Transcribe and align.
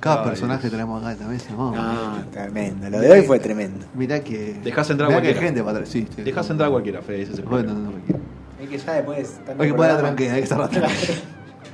Cada 0.00 0.24
personaje 0.24 0.70
tenemos 0.70 1.02
acá 1.04 1.14
también. 1.16 1.40
No, 1.56 1.72
No, 1.74 2.24
tremendo. 2.32 2.88
Lo 2.90 3.00
de 3.00 3.10
hoy 3.12 3.22
fue 3.22 3.38
tremendo. 3.38 3.84
Mirá 3.94 4.20
que. 4.20 4.58
Dejás 4.64 4.88
entrar 4.90 5.08
hay 5.10 5.14
cualquiera. 5.14 5.40
gente 5.40 5.60
para 5.60 5.72
atrás. 5.78 5.88
Sí, 5.90 6.06
sí. 6.16 6.22
Dejás 6.22 6.48
entrar 6.50 6.68
a 6.68 6.72
cualquiera, 6.72 7.02
Fede, 7.02 7.22
ese 7.22 7.32
es 7.34 7.38
el 7.40 7.44
Bueno, 7.44 7.68
problema. 7.68 7.78
no, 7.80 7.84
no, 7.86 7.90
cualquiera. 7.92 8.20
Es 8.62 8.68
que 8.68 8.78
ya 8.78 8.92
después. 8.94 9.40
Hay 9.58 9.68
que 9.68 9.74
poner 9.74 9.92
la 9.92 9.98
tranquila, 9.98 10.32
hay 10.32 10.38
que 10.40 10.44
estar 10.44 10.60
atrás. 10.62 11.22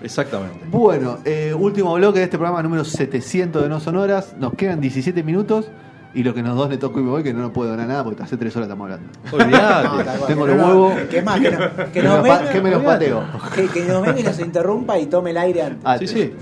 Exactamente. 0.03 0.59
Bueno, 0.71 1.19
eh, 1.25 1.55
último 1.59 1.95
bloque 1.95 2.19
de 2.19 2.25
este 2.25 2.37
programa 2.37 2.63
número 2.63 2.85
700 2.85 3.63
de 3.63 3.69
No 3.69 3.81
Sonoras. 3.81 4.35
Nos 4.39 4.53
quedan 4.55 4.81
17 4.81 5.23
minutos 5.23 5.71
y 6.15 6.23
lo 6.23 6.35
que 6.35 6.43
nos 6.43 6.57
dos 6.57 6.69
le 6.71 6.79
tocó 6.79 7.01
y 7.01 7.03
me 7.03 7.11
voy, 7.11 7.23
que 7.23 7.33
no 7.33 7.41
nos 7.41 7.51
puedo 7.53 7.71
ganar 7.71 7.89
nada 7.89 8.05
porque 8.05 8.23
hace 8.23 8.37
3 8.37 8.55
horas 8.57 8.69
estamos 8.69 8.85
hablando. 8.91 9.09
Olvidate. 9.33 10.27
Tengo 10.27 10.47
los 10.47 10.57
huevos. 10.57 10.93
Que 11.11 11.23
más, 11.23 11.41
que, 11.41 11.51
no- 11.51 11.59
que 11.77 11.85
Que 11.93 12.03
nos 12.03 12.23
me 12.23 12.29
venga- 12.31 12.51
que 12.53 12.61
me 12.61 12.71
los 12.71 12.83
pateo. 12.83 13.23
Que, 13.55 13.69
que 13.69 13.85
nos 13.85 14.03
venga 14.03 14.21
y 14.21 14.23
nos 14.23 14.39
interrumpa 14.41 14.99
y 14.99 15.07
tome 15.07 15.31
el 15.31 15.39
aire 15.39 15.63
antes. 15.63 15.81
Ah, 15.85 15.99
Sí, 15.99 16.07
sí. 16.09 16.33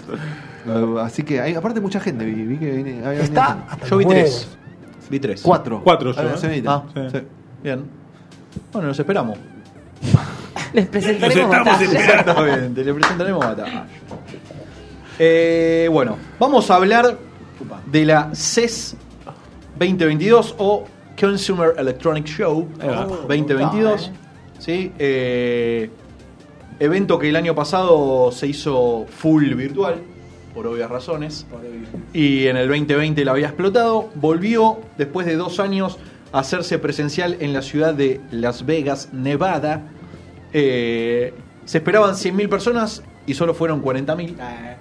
Así 1.00 1.22
que 1.22 1.40
hay, 1.40 1.54
aparte 1.54 1.80
mucha 1.80 2.00
gente, 2.00 2.24
vi, 2.24 2.32
vi 2.44 2.56
que 2.58 2.70
viene. 2.70 3.20
Está 3.22 3.66
Yo 3.88 3.96
vi 3.98 4.06
tres. 4.06 4.48
Vi 5.10 5.20
tres. 5.20 5.42
Cuatro. 5.42 5.80
Cuatro 5.84 6.12
yo, 6.12 6.20
Ah, 6.20 6.24
¿eh? 6.44 6.62
Ah, 6.66 6.82
Sí. 6.94 7.00
sí. 7.12 7.18
Bien. 7.62 7.84
Bueno, 8.72 8.88
nos 8.88 8.98
esperamos. 8.98 9.38
Les 10.72 10.86
presentaremos 10.86 11.48
Nos 11.48 11.58
estamos 11.58 11.80
batalla. 11.80 12.00
Exactamente, 12.00 12.84
le 12.84 12.94
presentaremos 12.94 13.44
batalla. 13.44 13.86
Eh, 15.18 15.88
bueno, 15.92 16.16
vamos 16.38 16.68
a 16.70 16.74
hablar 16.76 17.16
de 17.86 18.04
la 18.04 18.30
CES 18.34 18.96
2022 19.78 20.56
o 20.58 20.84
Consumer 21.18 21.74
Electronic 21.78 22.26
Show 22.26 22.68
Ahí 22.80 22.88
va. 22.88 23.04
2022. 23.04 24.10
¿sí? 24.58 24.92
Eh, 24.98 25.90
evento 26.80 27.18
que 27.20 27.28
el 27.28 27.36
año 27.36 27.54
pasado 27.54 28.32
se 28.32 28.48
hizo 28.48 29.06
full 29.08 29.54
virtual, 29.54 29.96
por 30.54 30.66
obvias 30.66 30.90
razones. 30.90 31.46
Por. 31.50 31.60
Y 32.12 32.46
en 32.46 32.56
el 32.56 32.68
2020 32.68 33.24
la 33.24 33.32
había 33.32 33.46
explotado. 33.48 34.10
Volvió 34.14 34.80
después 34.96 35.26
de 35.26 35.36
dos 35.36 35.60
años 35.60 35.98
a 36.32 36.40
hacerse 36.40 36.78
presencial 36.78 37.36
en 37.40 37.52
la 37.52 37.62
ciudad 37.62 37.94
de 37.94 38.20
Las 38.30 38.64
Vegas, 38.64 39.10
Nevada. 39.12 39.82
Eh, 40.52 41.34
se 41.64 41.78
esperaban 41.78 42.14
100.000 42.14 42.48
personas 42.48 43.02
y 43.26 43.34
solo 43.34 43.54
fueron 43.54 43.82
40.000. 43.82 44.36
Ah, 44.40 44.76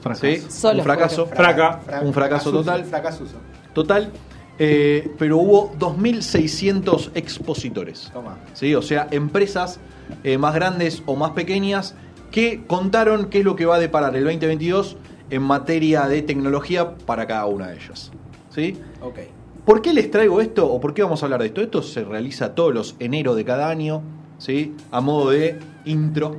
Fracaso. 0.00 0.26
¿sí? 0.26 0.46
Solo 0.48 0.78
Un 0.78 0.84
fracaso. 0.84 1.26
Fraca. 1.26 1.80
Un 2.02 2.14
fracaso 2.14 2.50
total. 2.50 2.84
Fracasuso. 2.84 3.36
Total. 3.74 4.10
Eh, 4.58 5.12
pero 5.18 5.38
hubo 5.38 5.72
2.600 5.78 7.10
expositores. 7.14 8.10
Toma. 8.12 8.38
¿sí? 8.54 8.74
O 8.74 8.82
sea, 8.82 9.06
empresas 9.10 9.78
eh, 10.24 10.38
más 10.38 10.54
grandes 10.54 11.02
o 11.06 11.16
más 11.16 11.32
pequeñas 11.32 11.94
que 12.30 12.64
contaron 12.66 13.26
qué 13.30 13.40
es 13.40 13.44
lo 13.44 13.56
que 13.56 13.66
va 13.66 13.76
a 13.76 13.78
deparar 13.78 14.14
el 14.16 14.24
2022 14.24 14.96
en 15.30 15.42
materia 15.42 16.06
de 16.06 16.22
tecnología 16.22 16.94
para 16.94 17.26
cada 17.26 17.46
una 17.46 17.68
de 17.68 17.76
ellas. 17.76 18.10
¿sí? 18.50 18.78
Ok. 19.00 19.18
¿Por 19.64 19.82
qué 19.82 19.92
les 19.92 20.10
traigo 20.10 20.40
esto 20.40 20.66
o 20.66 20.80
por 20.80 20.94
qué 20.94 21.02
vamos 21.02 21.22
a 21.22 21.26
hablar 21.26 21.40
de 21.40 21.48
esto? 21.48 21.60
Esto 21.60 21.82
se 21.82 22.02
realiza 22.02 22.54
todos 22.54 22.72
los 22.72 22.96
enero 22.98 23.34
de 23.34 23.44
cada 23.44 23.68
año, 23.68 24.02
¿sí? 24.38 24.74
A 24.90 25.00
modo 25.00 25.30
de 25.30 25.58
intro 25.84 26.36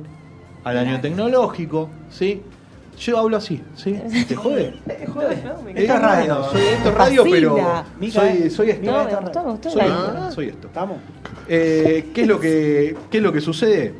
al 0.64 0.78
año 0.78 1.00
tecnológico, 1.00 1.88
¿sí? 2.10 2.42
Yo 2.98 3.18
hablo 3.18 3.36
así, 3.36 3.62
¿sí? 3.76 3.98
¿Te 4.28 4.34
jode? 4.34 4.74
Esto 4.86 5.22
es 5.76 6.00
radio. 6.00 6.44
Soy, 6.50 6.60
esto 6.60 6.88
es 6.88 6.94
radio, 6.94 7.24
pero 7.30 7.56
Fascina. 7.56 7.84
Mica, 8.00 8.20
soy, 8.20 8.50
soy 8.50 8.70
esto. 8.70 8.90
No, 8.90 9.04
me 9.04 9.14
gustó, 9.14 9.44
me 9.44 9.50
gustó 9.52 9.70
Soy, 9.70 9.82
la 9.82 9.86
intro. 9.86 10.32
soy 10.32 10.48
esto. 10.48 10.66
¿Estamos? 10.66 10.98
Eh, 11.48 12.10
¿qué, 12.12 12.22
es 12.22 12.28
lo 12.28 12.40
que, 12.40 12.96
¿Qué 13.10 13.16
es 13.18 13.22
lo 13.22 13.32
que 13.32 13.40
sucede? 13.40 13.94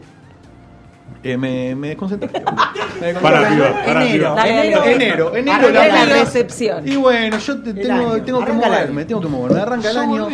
Eh, 1.22 1.36
me, 1.36 1.74
me 1.74 1.88
desconcentré. 1.88 2.28
Me 3.00 3.14
Para 3.14 3.40
desconcentré. 3.40 3.66
arriba, 3.66 3.84
para 3.84 4.06
Enero. 4.06 4.28
arriba. 4.38 4.46
Enero, 4.62 4.84
enero, 4.86 5.36
enero 5.36 5.52
Arranca 5.68 5.86
la, 5.88 6.04
la 6.06 6.14
recepción. 6.24 6.88
Y 6.88 6.96
bueno, 6.96 7.38
yo 7.38 7.62
te- 7.62 7.74
tengo, 7.74 8.22
tengo 8.22 8.44
que 8.44 8.52
moverme, 8.52 9.04
tengo 9.04 9.20
que 9.20 9.28
moverme. 9.28 9.60
Arranca 9.60 9.90
el 9.90 9.96
año. 9.98 10.28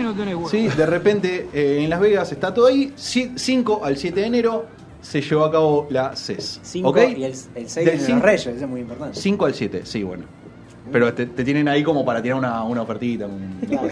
Sí, 0.50 0.69
de 0.69 0.86
repente 0.86 1.48
eh, 1.52 1.80
en 1.82 1.91
Las 1.91 1.98
Vegas 2.00 2.30
está 2.32 2.54
todo 2.54 2.66
ahí. 2.66 2.92
5 2.96 3.80
al 3.84 3.96
7 3.96 4.20
de 4.20 4.26
enero 4.26 4.66
se 5.00 5.20
llevó 5.22 5.44
a 5.44 5.50
cabo 5.52 5.86
la 5.91 6.14
CES. 6.16 6.60
5 6.62 6.88
¿Ok? 6.88 6.98
y 7.16 7.25
el, 7.25 7.32
el 7.54 7.69
6 7.69 7.75
Del 7.75 7.98
de 8.06 8.08
los 8.14 8.22
Reyes, 8.22 8.46
eso 8.46 8.64
es 8.64 8.69
muy 8.70 8.80
importante. 8.80 9.19
5 9.20 9.44
al 9.46 9.54
7, 9.54 9.80
sí, 9.84 10.02
bueno. 10.04 10.25
Pero 10.92 11.12
te, 11.14 11.26
te 11.26 11.42
tienen 11.44 11.66
ahí 11.69 11.82
como 11.82 12.04
para 12.04 12.22
tirar 12.22 12.38
una, 12.38 12.62
una 12.62 12.82
ofertita. 12.82 13.26
un- 13.26 13.58
Claro. 13.69 13.88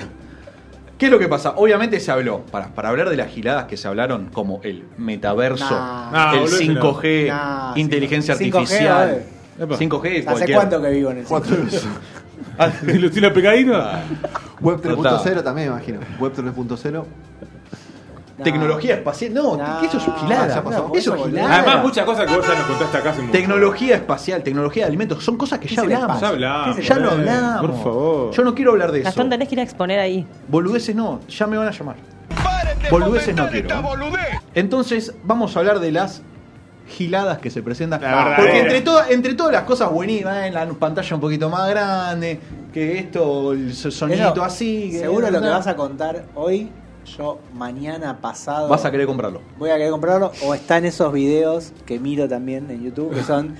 ¿Qué 1.04 1.08
es 1.08 1.12
lo 1.12 1.18
que 1.18 1.28
pasa? 1.28 1.52
Obviamente 1.58 2.00
se 2.00 2.10
habló, 2.10 2.46
para, 2.50 2.68
para 2.68 2.88
hablar 2.88 3.10
de 3.10 3.16
las 3.18 3.28
giladas 3.28 3.64
que 3.66 3.76
se 3.76 3.86
hablaron, 3.86 4.30
como 4.32 4.60
el 4.62 4.84
metaverso, 4.96 5.68
Nah. 5.70 6.10
Nah, 6.10 6.32
el 6.32 6.40
boludo, 6.40 6.56
5G, 6.56 7.28
Nah, 7.28 7.72
inteligencia 7.76 8.34
5G, 8.34 8.54
artificial. 8.56 9.22
a 9.60 9.62
Epa. 9.64 9.76
5G, 9.76 10.06
¿Hace 10.20 10.24
cualquier- 10.24 10.56
cuánto 10.56 10.80
que 10.80 10.88
vivo 10.88 11.10
en 11.10 11.18
el 11.18 11.24
Cuatro 11.24 11.56
Ah, 12.58 12.70
¿Lucila? 12.86 13.28
Web 13.28 14.80
3.0 14.80 14.96
Total. 14.96 15.44
también, 15.44 15.68
me 15.68 15.74
imagino. 15.74 15.98
Web 16.18 16.32
3.0. 16.34 17.04
Tecnología 18.42 18.94
espacial. 18.94 19.34
No, 19.34 19.56
que 19.80 19.86
eso 19.86 19.98
es 19.98 20.04
gilada. 20.20 20.62
Pasó. 20.62 20.90
Eso 20.94 21.14
es 21.14 21.24
gilada. 21.24 21.56
Además, 21.58 21.82
muchas 21.82 22.04
cosas 22.04 22.26
que 22.26 22.36
vos 22.36 22.46
ya 22.46 22.54
nos 22.54 22.66
contaste 22.66 22.96
acá 22.98 23.10
hace 23.10 23.20
mucho. 23.20 23.32
Tecnología 23.32 23.94
espacial, 23.96 24.42
tecnología 24.42 24.84
de 24.84 24.88
alimentos, 24.88 25.24
son 25.24 25.36
cosas 25.36 25.58
que 25.58 25.68
¿Qué 25.68 25.76
ya 25.76 25.82
hablamos. 25.82 26.20
Ya 26.20 26.28
hablamos. 26.28 26.74
¿Qué 26.76 26.82
es 26.82 26.88
Ya 26.88 26.98
lo 26.98 27.10
hablamos. 27.12 27.70
Por 27.70 27.82
favor. 27.82 28.30
Yo 28.32 28.44
no 28.44 28.54
quiero 28.54 28.72
hablar 28.72 28.90
de 28.92 28.98
eso. 29.00 29.04
Gastón, 29.08 29.30
tenés 29.30 29.48
que 29.48 29.54
ir 29.54 29.60
a 29.60 29.62
exponer 29.62 30.00
ahí. 30.00 30.26
Boludeces 30.48 30.94
no, 30.96 31.20
ya 31.28 31.46
me 31.46 31.56
van 31.56 31.68
a 31.68 31.70
llamar. 31.70 31.96
Boludeces 32.90 33.34
no 33.34 33.48
quiero. 33.48 33.68
¿eh? 33.68 34.40
Entonces, 34.54 35.14
vamos 35.22 35.56
a 35.56 35.60
hablar 35.60 35.80
de 35.80 35.92
las 35.92 36.22
giladas 36.88 37.38
que 37.38 37.50
se 37.50 37.62
presentan. 37.62 38.00
Porque 38.36 38.60
entre, 38.60 38.80
todas 38.82 39.10
entre 39.10 39.34
todas 39.34 39.52
las 39.52 39.62
cosas 39.62 39.90
buenísimas, 39.90 40.46
eh, 40.46 40.50
la 40.50 40.66
pantalla 40.66 41.14
un 41.14 41.20
poquito 41.20 41.48
más 41.48 41.68
grande, 41.70 42.40
que 42.72 42.98
esto, 42.98 43.52
el 43.52 43.74
sonidito 43.74 44.32
Eso, 44.32 44.44
así. 44.44 44.90
que- 44.90 45.00
Seguro 45.00 45.30
lo 45.30 45.40
que 45.40 45.48
vas 45.48 45.66
a 45.66 45.76
contar 45.76 46.24
hoy, 46.34 46.70
yo 47.04 47.38
mañana 47.54 48.18
pasado. 48.20 48.68
Vas 48.68 48.84
a 48.84 48.90
querer 48.90 49.06
comprarlo. 49.06 49.40
Voy 49.58 49.70
a 49.70 49.74
querer 49.76 49.90
comprarlo. 49.90 50.32
O 50.44 50.54
está 50.54 50.78
en 50.78 50.86
esos 50.86 51.12
videos 51.12 51.72
que 51.86 51.98
miro 51.98 52.28
también 52.28 52.70
en 52.70 52.82
YouTube, 52.82 53.14
que 53.14 53.22
son 53.22 53.54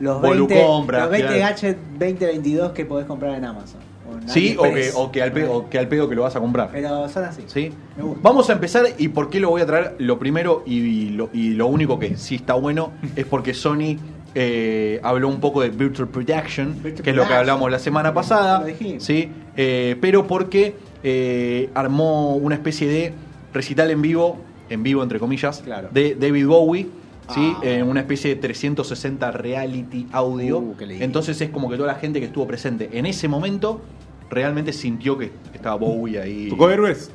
los 0.00 0.20
Bolu 0.20 0.46
20, 0.46 0.66
compra, 0.66 1.00
los 1.00 1.10
20 1.10 1.28
claro. 1.28 1.42
gadgets 1.42 1.78
2022 1.98 2.72
que 2.72 2.84
podés 2.84 3.06
comprar 3.06 3.36
en 3.36 3.44
Amazon. 3.44 3.80
o 4.10 4.18
en 4.18 4.28
Sí, 4.28 4.56
o 4.58 4.62
que, 4.62 4.90
o, 4.94 5.12
que 5.12 5.22
al 5.22 5.32
pedo, 5.32 5.52
o 5.52 5.70
que 5.70 5.78
al 5.78 5.88
pedo 5.88 6.08
que 6.08 6.14
lo 6.14 6.22
vas 6.22 6.34
a 6.34 6.40
comprar. 6.40 6.70
Pero 6.72 7.08
son 7.08 7.24
así. 7.24 7.42
¿Sí? 7.46 7.72
Me 7.96 8.02
gusta. 8.02 8.20
Vamos 8.22 8.50
a 8.50 8.54
empezar 8.54 8.86
y 8.98 9.08
por 9.08 9.30
qué 9.30 9.40
lo 9.40 9.50
voy 9.50 9.62
a 9.62 9.66
traer. 9.66 9.94
Lo 9.98 10.18
primero 10.18 10.62
y 10.66 11.10
lo, 11.10 11.30
y 11.32 11.50
lo 11.50 11.66
único 11.66 11.98
que 11.98 12.16
sí 12.16 12.36
está 12.36 12.54
bueno 12.54 12.92
es 13.16 13.26
porque 13.26 13.54
Sony 13.54 13.96
eh, 14.34 14.98
habló 15.02 15.28
un 15.28 15.40
poco 15.40 15.60
de 15.60 15.68
Virtual 15.68 16.08
Production, 16.08 16.74
Virtual 16.82 17.02
que 17.02 17.10
es 17.10 17.16
lo 17.16 17.26
que 17.26 17.34
hablamos 17.34 17.70
la 17.70 17.78
semana 17.78 18.14
pasada. 18.14 18.60
Lo 18.60 18.66
dijimos. 18.66 19.04
¿sí? 19.04 19.30
Eh, 19.56 19.96
pero 20.00 20.26
porque 20.26 20.74
eh, 21.02 21.70
armó 21.74 22.36
una 22.36 22.54
especie 22.54 22.88
de 22.88 23.12
recital 23.52 23.90
en 23.90 24.02
vivo, 24.02 24.38
en 24.70 24.82
vivo 24.82 25.02
entre 25.02 25.18
comillas, 25.18 25.60
Claro. 25.64 25.88
de 25.92 26.14
David 26.14 26.46
Bowie. 26.46 26.86
¿sí? 27.32 27.52
Ah. 27.56 27.60
En 27.62 27.88
una 27.88 28.00
especie 28.00 28.34
de 28.34 28.40
360 28.40 29.30
reality 29.30 30.06
audio. 30.12 30.58
Uh. 30.58 30.76
Entonces 31.00 31.40
es 31.40 31.50
como 31.50 31.70
que 31.70 31.76
toda 31.76 31.92
la 31.92 31.98
gente 31.98 32.18
que 32.20 32.26
estuvo 32.26 32.46
presente 32.46 32.90
en 32.92 33.06
ese 33.06 33.28
momento 33.28 33.80
realmente 34.28 34.72
sintió 34.72 35.16
que 35.16 35.30
estaba 35.54 35.76
Bowie 35.76 36.20
ahí. 36.20 36.48
¿Tocó 36.48 36.68
héroes? 36.70 37.10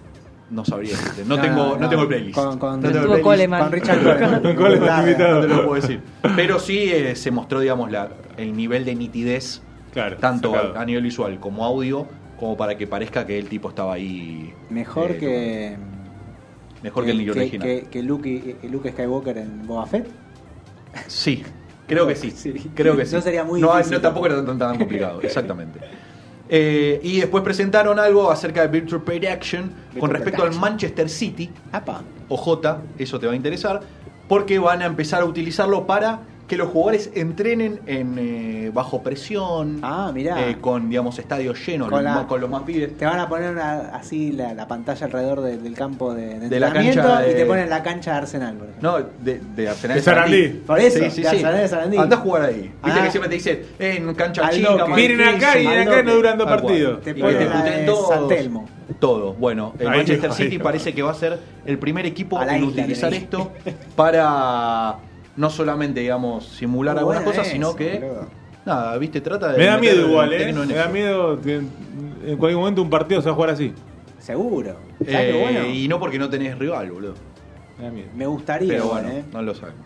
No 0.50 0.63
sabría 0.63 0.92
decirte. 0.92 1.25
No, 1.25 1.40
tengo, 1.42 1.78
no, 1.78 1.90
tengo 1.90 2.04
el 2.04 2.07
playlist. 2.07 2.36
Con, 2.36 2.57
con, 2.57 2.80
No 2.81 2.90
tengo 2.90 3.16
el 3.16 3.22
playlist. 3.22 3.51
Con 3.51 3.72
Richard 3.72 4.00
Coleman. 4.01 4.42
Con 4.42 4.56
Coleman 4.56 4.80
Claro. 4.80 5.01
invitado. 5.07 5.36
No 5.42 5.42
te 5.42 5.48
lo 5.54 5.68
puedo 5.68 5.81
decir. 5.81 6.01
Pero 6.38 6.60
sí 6.60 6.90
eh, 6.90 7.16
se 7.18 7.31
mostró, 7.31 7.60
digamos, 7.60 7.92
la, 7.92 8.10
el 8.38 8.56
nivel 8.56 8.86
de 8.86 8.95
nitidez, 8.95 9.62
Claro. 9.92 10.16
tanto 10.18 10.51
sacado. 10.54 10.80
a 10.80 10.86
nivel 10.86 11.04
visual 11.04 11.38
como 11.40 11.66
audio, 11.66 12.07
como 12.39 12.56
para 12.56 12.78
que 12.78 12.88
parezca 12.88 13.25
que 13.25 13.38
el 13.38 13.48
tipo 13.48 13.69
estaba 13.69 13.94
ahí. 13.94 14.54
Mejor 14.69 15.12
eh, 15.12 15.18
que. 15.18 15.78
Mejor 16.84 17.06
que 17.06 17.12
el 17.12 17.18
niño 17.18 17.34
que, 17.34 17.39
original. 17.39 17.68
que, 17.68 17.88
que 17.89 18.04
Luke, 18.04 18.57
que 18.62 18.69
Luke 18.69 18.92
Skywalker 18.92 19.38
en 19.38 19.66
Boba 19.66 19.86
Fett. 19.86 20.07
Sí, 21.07 21.44
creo 21.88 22.07
que 22.07 22.16
sí. 22.16 22.31
Sí. 22.36 22.54
Creo 22.75 22.95
que 22.95 23.06
sí. 23.06 23.16
No 23.16 23.22
sería 23.22 23.44
muy 23.44 23.60
no, 23.60 23.72
difícil 23.75 23.95
no, 23.95 24.01
tampoco 24.01 24.28
era 24.28 24.45
tan, 24.45 24.57
tan 24.57 24.78
complicado, 24.78 25.22
exactamente. 25.22 25.80
Eh, 26.50 27.00
y 27.04 27.19
después 27.19 27.44
presentaron 27.44 28.00
algo 28.00 28.31
acerca 28.31 28.62
de 28.62 28.68
Virtual 28.68 29.01
Production 29.01 29.72
con 30.00 30.10
respecto 30.12 30.44
al. 30.44 30.56
Manchester 30.56 31.10
City. 31.10 31.50
Apa. 31.72 32.04
OJ, 32.30 32.60
eso 32.98 33.19
te 33.19 33.25
va 33.25 33.33
a 33.33 33.36
interesar, 33.36 33.81
porque 34.28 34.60
van 34.60 34.81
a 34.81 34.86
empezar 34.86 35.22
a 35.22 35.25
utilizarlo 35.25 35.86
para 35.86 36.22
que 36.47 36.55
los 36.55 36.69
jugadores 36.69 37.11
entrenen 37.13 37.81
en 37.88 38.15
eh, 38.17 38.71
bajo 38.73 39.03
presión, 39.03 39.79
Ah, 39.81 40.11
mirá. 40.13 40.47
eh, 40.47 40.57
con 40.61 40.89
digamos 40.89 41.19
estadios 41.19 41.59
llenos, 41.67 41.89
Con 41.89 41.97
los 41.97 42.03
la- 42.05 42.15
más- 42.19 42.25
con 42.25 42.39
los 42.39 42.49
más 42.49 42.63
pibes. 42.63 42.95
Te 42.97 43.05
van 43.05 43.19
a 43.19 43.27
poner 43.27 43.51
una- 43.51 43.89
así 43.94 44.31
la, 44.31 44.53
la 44.53 44.65
pantalla 44.67 45.05
alrededor 45.07 45.41
de- 45.41 45.57
del 45.57 45.73
campo 45.75 46.13
de, 46.13 46.39
de 46.39 46.47
De 46.49 46.59
la 46.59 46.67
entrenamiento 46.67 47.01
cancha 47.03 47.21
de- 47.21 47.31
y 47.31 47.35
te 47.35 47.45
ponen 47.45 47.69
la 47.69 47.83
cancha 47.83 48.11
de 48.11 48.17
Arsenal, 48.17 48.55
por 48.55 48.69
ejemplo. 48.69 48.91
No, 48.91 49.05
de, 49.25 49.41
de 49.57 49.67
Arsenal 49.69 49.97
De 49.97 50.03
Sarandí. 50.03 50.47
Por 50.65 50.79
eso, 50.79 50.99
Sí, 50.99 51.09
sí, 51.11 51.21
de 51.21 51.29
sí. 51.29 51.35
Arsenal 51.35 51.57
de 51.57 51.67
Sarandí. 51.67 51.97
Andá 51.97 52.15
a 52.15 52.19
jugar 52.19 52.41
ahí. 52.44 52.61
Viste 52.83 52.99
Ah. 52.99 53.03
que 53.03 53.11
siempre 53.11 53.29
te 53.29 53.35
dicen, 53.35 53.61
eh, 53.77 53.95
en 53.97 54.13
cancha 54.13 54.49
chica, 54.49 54.85
Vienen 54.95 55.21
acá 55.27 55.57
y 55.59 55.67
vienen 55.67 55.88
acá 55.89 55.99
y 55.99 56.03
no 56.05 56.15
duran 56.15 56.38
dos 56.38 56.47
partidos. 56.47 57.01
Te 57.01 57.13
ponen 57.13 57.49
la 57.49 57.61
de. 57.63 57.91
San 58.07 58.27
Telmo. 58.29 58.69
Todo. 58.99 59.33
Bueno, 59.33 59.73
el 59.79 59.88
Manchester 59.89 60.31
City 60.31 60.59
parece 60.59 60.94
que 60.94 61.01
va 61.03 61.11
a 61.11 61.15
ser 61.15 61.38
el 61.65 61.77
primer 61.77 62.05
equipo 62.05 62.41
en 62.41 62.63
utilizar 62.63 63.13
esto 63.13 63.51
para 63.97 64.95
no 65.38 65.50
solamente, 65.50 66.01
digamos, 66.01 66.45
simular 66.45 66.95
Muy 66.95 67.00
algunas 67.01 67.24
cosas, 67.24 67.48
sino 67.48 67.75
que. 67.75 68.00
boludo. 68.00 68.28
Nada, 68.66 68.98
viste, 68.98 69.22
trata 69.22 69.54
de. 69.54 69.57
Me 69.60 69.66
da 69.66 69.78
miedo 69.78 70.07
igual, 70.10 70.34
¿eh? 70.34 70.51
Me 70.51 70.74
da 70.74 70.88
miedo 70.89 71.39
que 71.42 71.56
en 71.56 72.38
cualquier 72.38 72.57
momento 72.57 72.81
un 72.81 72.89
partido 72.89 73.22
se 73.22 73.28
va 73.28 73.31
a 73.31 73.36
jugar 73.36 73.50
así. 73.51 73.74
Seguro. 74.19 74.75
¿Sabes 75.00 75.36
Eh, 75.36 75.39
bueno? 75.42 75.68
Y 75.68 75.88
no 75.88 76.00
porque 76.00 76.19
no 76.19 76.30
tenés 76.30 76.57
rival, 76.60 76.92
boludo. 76.92 77.13
Me 77.78 77.86
da 77.86 77.92
miedo. 77.92 78.07
Me 78.16 78.25
gustaría, 78.25 78.68
Pero 78.68 78.88
bueno, 78.89 79.07
¿eh? 79.10 79.24
no 79.31 79.42
lo 79.42 79.56
sabemos. 79.56 79.86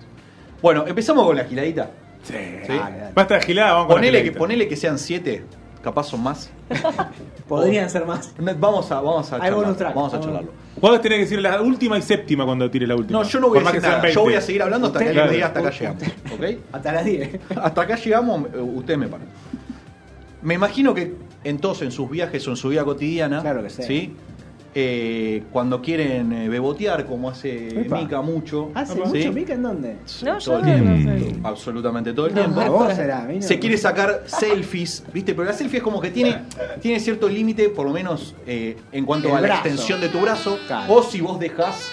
Bueno, 0.61 0.85
empezamos 0.87 1.25
con 1.25 1.35
la 1.37 1.43
giladita. 1.43 1.91
Sí. 2.23 2.33
¿sí? 2.33 2.67
Dale, 2.69 2.97
dale. 2.97 3.11
Basta 3.13 3.35
de 3.35 3.41
gilada, 3.41 3.73
vamos 3.73 3.87
con 3.87 3.95
la 3.95 3.99
Ponele 3.99 4.17
que, 4.17 4.23
giladita. 4.23 4.39
ponele 4.39 4.67
que 4.67 4.75
sean 4.75 4.97
siete, 4.97 5.43
capaz 5.81 6.03
son 6.05 6.21
más. 6.23 6.49
Podrían 7.47 7.89
ser 7.89 8.05
más. 8.05 8.33
Vamos 8.59 8.91
a, 8.91 9.01
vamos 9.01 9.31
a 9.31 9.35
Hay 9.35 9.41
charlarlo. 9.41 9.61
bonus 9.63 9.77
track. 9.77 9.95
Vamos 9.95 10.13
a 10.13 10.19
charlarlo. 10.19 10.51
Vos 10.79 11.01
tenés 11.01 11.17
que 11.17 11.23
decir 11.23 11.41
la 11.41 11.61
última 11.61 11.97
y 11.97 12.01
séptima 12.01 12.45
cuando 12.45 12.69
tires 12.71 12.87
la 12.87 12.95
última. 12.95 13.19
No, 13.19 13.25
yo 13.27 13.39
no 13.39 13.49
voy 13.49 13.57
a 13.59 13.61
Por 13.61 13.63
más 13.65 13.73
decir 13.73 13.81
que 13.81 13.87
sean 13.89 14.01
nada. 14.01 14.13
Yo 14.13 14.19
20. 14.21 14.29
voy 14.31 14.33
a 14.35 14.41
seguir 14.41 14.63
hablando 14.63 14.87
hasta 14.87 14.99
que 14.99 15.05
Usted- 15.05 15.19
alguien 15.19 15.29
me 15.29 15.35
diga 15.35 15.51
Claro. 15.53 15.67
hasta 15.67 15.85
acá 15.85 15.99
llegamos. 15.99 16.57
¿Ok? 16.57 16.59
Hasta 16.71 16.91
las 16.93 17.05
10. 17.05 17.39
Hasta 17.61 17.81
acá 17.81 17.95
llegamos, 17.97 18.45
eh, 18.53 18.57
ustedes 18.59 18.99
me 18.99 19.07
paran. 19.07 19.27
Me 20.41 20.53
imagino 20.55 20.93
que 20.93 21.13
entonces 21.43 21.83
en 21.83 21.91
sus 21.91 22.09
viajes 22.09 22.47
o 22.47 22.51
en 22.51 22.55
su 22.57 22.69
vida 22.69 22.83
cotidiana, 22.83 23.41
Claro 23.41 23.61
que 23.63 23.69
sí. 23.69 24.15
Eh, 24.73 25.43
cuando 25.51 25.81
quieren 25.81 26.31
eh, 26.31 26.47
bebotear, 26.47 27.05
como 27.05 27.29
hace 27.29 27.81
Epa. 27.81 27.99
Mica 27.99 28.21
mucho, 28.21 28.71
¿Hace 28.73 28.93
¿sí? 28.93 28.99
mucho 29.03 29.33
pica 29.33 29.53
en 29.53 29.63
dónde? 29.63 29.97
No, 30.23 30.37
todo 30.37 30.59
el 30.59 30.63
tiempo, 30.63 30.89
no 30.91 31.19
sé. 31.19 31.35
absolutamente 31.43 32.13
todo 32.13 32.27
el 32.27 32.35
No, 32.35 32.41
tiempo. 32.41 32.71
Vos 32.71 32.93
será. 32.93 33.27
Se 33.41 33.59
quiere 33.59 33.77
sacar 33.77 34.23
selfies, 34.27 35.03
¿viste? 35.13 35.33
Pero 35.33 35.43
la 35.45 35.53
selfie 35.53 35.77
es 35.79 35.83
como 35.83 35.99
que 35.99 36.09
tiene, 36.09 36.43
tiene 36.81 37.01
cierto 37.01 37.27
límite, 37.27 37.67
por 37.67 37.85
lo 37.85 37.91
menos 37.91 38.33
eh, 38.47 38.77
en 38.93 39.03
cuanto 39.05 39.27
El 39.27 39.33
a 39.35 39.41
la 39.41 39.47
brazo. 39.47 39.61
extensión 39.67 39.99
de 39.99 40.07
tu 40.07 40.21
brazo. 40.21 40.57
Claro. 40.67 40.93
O 40.93 41.03
si 41.03 41.19
vos 41.19 41.37
dejás, 41.37 41.91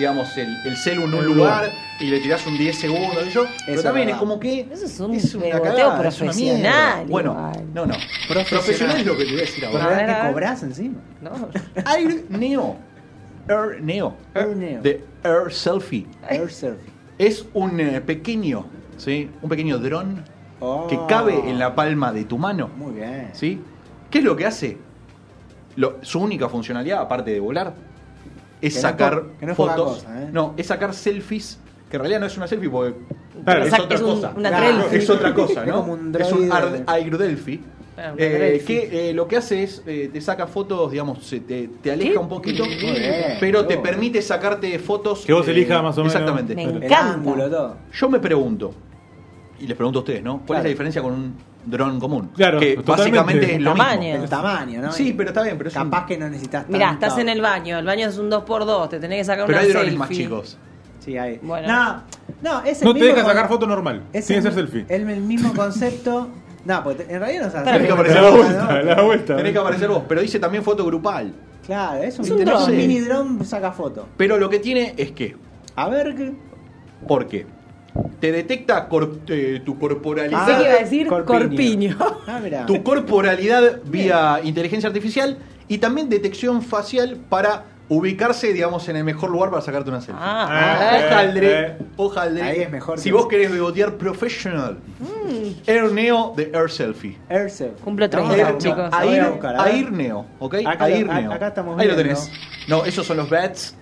digamos, 0.00 0.36
el, 0.36 0.56
el 0.64 0.76
celu 0.76 1.04
en 1.04 1.14
un 1.14 1.24
lugar 1.24 1.70
y 2.00 2.06
le 2.06 2.18
tirás 2.20 2.44
un 2.46 2.56
10 2.58 2.76
segundos, 2.78 3.26
y 3.26 3.30
yo. 3.30 3.44
Pero 3.66 3.78
es 3.78 3.84
también 3.84 4.06
verdad. 4.06 4.16
es 4.16 4.26
como 4.26 4.40
que. 4.40 4.60
Eso 4.72 4.86
es 4.86 4.98
un 5.00 5.10
una 5.10 5.18
beboteo 5.18 5.62
cagada, 5.62 5.78
es 5.78 5.86
una 5.86 5.98
profesional. 6.32 7.06
Bueno, 7.06 7.52
no, 7.74 7.86
no. 7.86 7.94
Profesional 8.28 8.96
es 8.98 9.06
lo 9.06 9.16
que 9.16 9.24
te 9.24 9.30
voy 9.30 9.38
a 9.38 9.42
decir 9.42 9.64
Pero 9.64 9.72
ahora. 9.72 9.84
A 9.84 9.88
ver, 9.88 9.98
¿verdad 10.06 10.20
a 10.20 10.26
que 10.26 10.32
cobras 10.32 10.62
encima? 10.62 10.98
No. 11.20 11.48
Air 11.96 12.24
Neo. 12.30 12.76
Air 13.48 13.82
Neo. 13.82 14.14
Air 14.34 14.56
Neo. 14.56 14.82
De 14.82 15.04
Air 15.22 15.52
Selfie. 15.52 16.06
Air 16.28 16.50
surfing. 16.50 16.92
Es 17.18 17.44
un 17.52 17.78
eh, 17.78 18.00
pequeño, 18.00 18.64
¿sí? 18.96 19.30
Un 19.42 19.48
pequeño 19.50 19.78
dron 19.78 20.24
Oh. 20.62 20.86
que 20.88 20.98
cabe 21.08 21.48
en 21.48 21.58
la 21.58 21.74
palma 21.74 22.12
de 22.12 22.24
tu 22.24 22.36
mano. 22.36 22.68
Muy 22.76 22.92
bien. 22.96 23.30
¿Sí? 23.32 23.60
¿Qué 24.10 24.18
es 24.18 24.24
lo 24.24 24.36
que 24.36 24.44
hace? 24.44 24.76
Lo- 25.76 25.96
su 26.02 26.20
única 26.20 26.48
funcionalidad, 26.50 27.00
aparte 27.00 27.30
de 27.30 27.40
volar, 27.40 27.72
es 28.60 28.74
Que 28.74 28.80
sacar 28.80 29.24
no 29.40 29.54
fotos. 29.54 29.98
cosa, 30.04 30.22
¿eh? 30.22 30.28
No, 30.32 30.54
es 30.56 30.66
sacar 30.66 30.94
selfies, 30.94 31.58
que 31.88 31.96
en 31.96 32.00
realidad 32.00 32.20
no 32.20 32.26
es 32.26 32.36
una 32.36 32.46
selfie 32.46 32.68
porque 32.70 32.94
Claro, 33.44 33.64
es 33.64 33.72
otra 33.78 33.96
es 33.96 34.02
un- 34.02 34.14
cosa. 34.14 34.32
una 34.36 34.48
Claro, 34.50 34.80
selfie. 34.82 34.98
Es 34.98 35.10
otra 35.10 35.34
cosa, 35.34 35.60
Es 35.62 35.68
¿no? 35.68 35.74
como 35.80 35.92
un 35.94 36.14
es 36.18 36.32
un. 36.32 36.46
Claro, 36.46 36.68
un 36.68 36.84
eh, 38.16 38.62
que 38.66 39.10
eh, 39.10 39.12
lo 39.12 39.28
que 39.28 39.36
hace 39.36 39.62
es 39.62 39.82
eh, 39.86 40.08
te 40.12 40.20
saca 40.20 40.46
fotos, 40.46 40.90
digamos, 40.90 41.24
se 41.24 41.40
te, 41.40 41.68
te 41.82 41.92
aleja 41.92 42.12
¿Qué? 42.12 42.18
un 42.18 42.28
poquito, 42.28 42.64
pero 43.40 43.66
te 43.66 43.76
permite 43.78 44.22
sacarte 44.22 44.78
fotos. 44.78 45.24
Que 45.26 45.32
vos 45.32 45.46
elijas 45.48 45.82
más 45.82 45.96
o 45.98 46.00
menos. 46.00 46.14
Exactamente. 46.14 46.54
Me 46.54 46.62
encanta. 46.64 47.76
Yo 47.92 48.08
me 48.08 48.18
pregunto, 48.20 48.72
y 49.58 49.66
les 49.66 49.76
pregunto 49.76 49.98
a 49.98 50.02
ustedes, 50.02 50.22
¿no? 50.22 50.42
¿Cuál 50.46 50.58
es 50.60 50.64
la 50.64 50.70
diferencia 50.70 51.02
con 51.02 51.12
un 51.12 51.34
dron 51.66 52.00
común? 52.00 52.30
Claro, 52.34 52.58
que 52.60 52.76
totalmente. 52.76 52.90
básicamente 53.18 53.46
es 53.50 53.56
El 53.58 53.64
lo 53.64 53.70
tamaño. 53.72 54.00
mismo. 54.02 54.24
El 54.24 54.30
tamaño, 54.30 54.82
¿no? 54.82 54.92
Sí, 54.92 55.14
pero 55.16 55.30
está 55.30 55.42
bien, 55.42 55.56
pero 55.58 55.68
es 55.70 55.76
un- 55.76 55.82
Capaz 55.84 56.06
que 56.06 56.18
no 56.18 56.28
necesitas 56.28 56.68
Mirá, 56.68 56.92
estás 56.92 57.18
en 57.18 57.28
el 57.28 57.40
baño, 57.40 57.78
el 57.78 57.86
baño 57.86 58.08
es 58.08 58.18
un 58.18 58.30
2x2, 58.30 58.88
te 58.88 59.00
tenés 59.00 59.18
que 59.18 59.24
sacar 59.24 59.46
Pero 59.46 59.58
una 59.58 59.66
hay 59.66 59.72
drones 59.72 59.84
selfie. 59.90 59.98
más 59.98 60.08
chicos. 60.10 60.58
Sí, 61.00 61.16
hay. 61.16 61.38
Bueno. 61.42 61.66
No, 61.68 62.02
no, 62.42 62.62
es 62.64 62.80
el 62.82 62.88
No 62.88 62.92
te 62.94 63.00
mismo 63.00 63.14
deja 63.14 63.22
con- 63.26 63.34
sacar 63.34 63.48
foto 63.48 63.66
normal. 63.66 64.02
es 64.12 64.26
Tiene 64.26 64.42
que 64.42 64.48
el- 64.48 64.54
ser 64.54 64.68
selfie. 64.68 64.86
El, 64.94 65.08
el 65.08 65.20
mismo 65.22 65.54
concepto. 65.54 66.28
No, 66.64 66.84
porque 66.84 67.04
te- 67.04 67.14
en 67.14 67.20
realidad 67.20 67.44
no 67.44 67.50
se 67.50 67.56
hace. 67.56 67.70
Tenés 67.72 67.86
que 67.86 67.92
aparecer 67.92 68.22
da 68.22 68.30
vos, 68.30 68.38
vuelta, 68.38 68.82
le 68.82 68.94
da 68.94 69.02
vuelta. 69.02 69.36
Tenés 69.36 69.52
que 69.52 69.58
aparecer 69.58 69.88
vos, 69.88 70.02
pero 70.06 70.20
dice 70.20 70.38
también 70.38 70.62
foto 70.62 70.84
grupal. 70.84 71.32
Claro, 71.64 72.02
es 72.02 72.18
un, 72.18 72.24
Es 72.26 72.30
un 72.32 72.38
un 72.40 72.44
dron. 72.44 72.76
mini 72.76 73.00
dron 73.00 73.44
saca 73.46 73.72
foto. 73.72 74.08
Pero 74.18 74.36
lo 74.38 74.50
que 74.50 74.58
tiene 74.58 74.92
es 74.96 75.12
que, 75.12 75.36
A 75.76 75.88
ver 75.88 76.14
qué. 76.14 76.32
¿por 77.08 77.26
qué? 77.28 77.46
Te 78.20 78.32
detecta 78.32 78.88
cor- 78.88 79.18
eh, 79.28 79.62
tu 79.64 79.78
corporalidad. 79.78 80.46
Que 80.58 80.62
iba 80.64 80.74
a 80.74 80.78
decir 80.78 81.06
Corpiño. 81.08 81.96
corpiño. 81.96 81.96
Ah, 82.26 82.66
tu 82.66 82.82
corporalidad 82.82 83.80
vía 83.84 84.40
inteligencia 84.44 84.88
artificial 84.88 85.38
y 85.68 85.78
también 85.78 86.08
detección 86.08 86.62
facial 86.62 87.16
para 87.28 87.64
ubicarse, 87.88 88.52
digamos, 88.52 88.88
en 88.88 88.94
el 88.96 89.02
mejor 89.04 89.30
lugar 89.30 89.50
para 89.50 89.62
sacarte 89.62 89.90
una 89.90 90.00
selfie. 90.00 90.22
Ah, 90.22 90.46
Ah, 90.48 90.98
eh. 91.00 91.06
Ojaldre, 91.06 91.60
eh. 91.60 91.76
ojaldre. 91.96 92.42
Ahí 92.44 92.60
es 92.60 92.70
mejor 92.70 92.98
Si 93.00 93.10
vos 93.10 93.26
querés 93.26 93.50
bebotear 93.50 93.94
professional. 93.96 94.78
Air 95.66 95.90
Neo 95.92 96.32
de 96.36 96.50
Air 96.54 96.70
Selfie. 96.70 97.18
Airsurf. 97.28 97.80
Cumplo 97.82 98.08
Vamos 98.08 98.28
30, 98.34 98.46
a- 98.46 98.50
Air, 98.50 98.58
chicos. 98.58 98.90
Air, 99.02 99.20
a 99.22 99.28
buscar, 99.30 99.56
a 99.60 99.64
ver. 99.64 99.74
Air 99.74 99.92
Neo, 99.92 100.26
¿ok? 100.38 100.54
Acá 100.66 100.88
Air 100.88 101.06
lo- 101.06 101.14
Neo. 101.14 101.32
acá 101.32 101.48
estamos 101.48 101.80
Ahí 101.80 101.88
lo 101.88 101.96
tenés. 101.96 102.30
No, 102.68 102.84
esos 102.84 103.04
son 103.06 103.16
los 103.16 103.28
bats. 103.28 103.74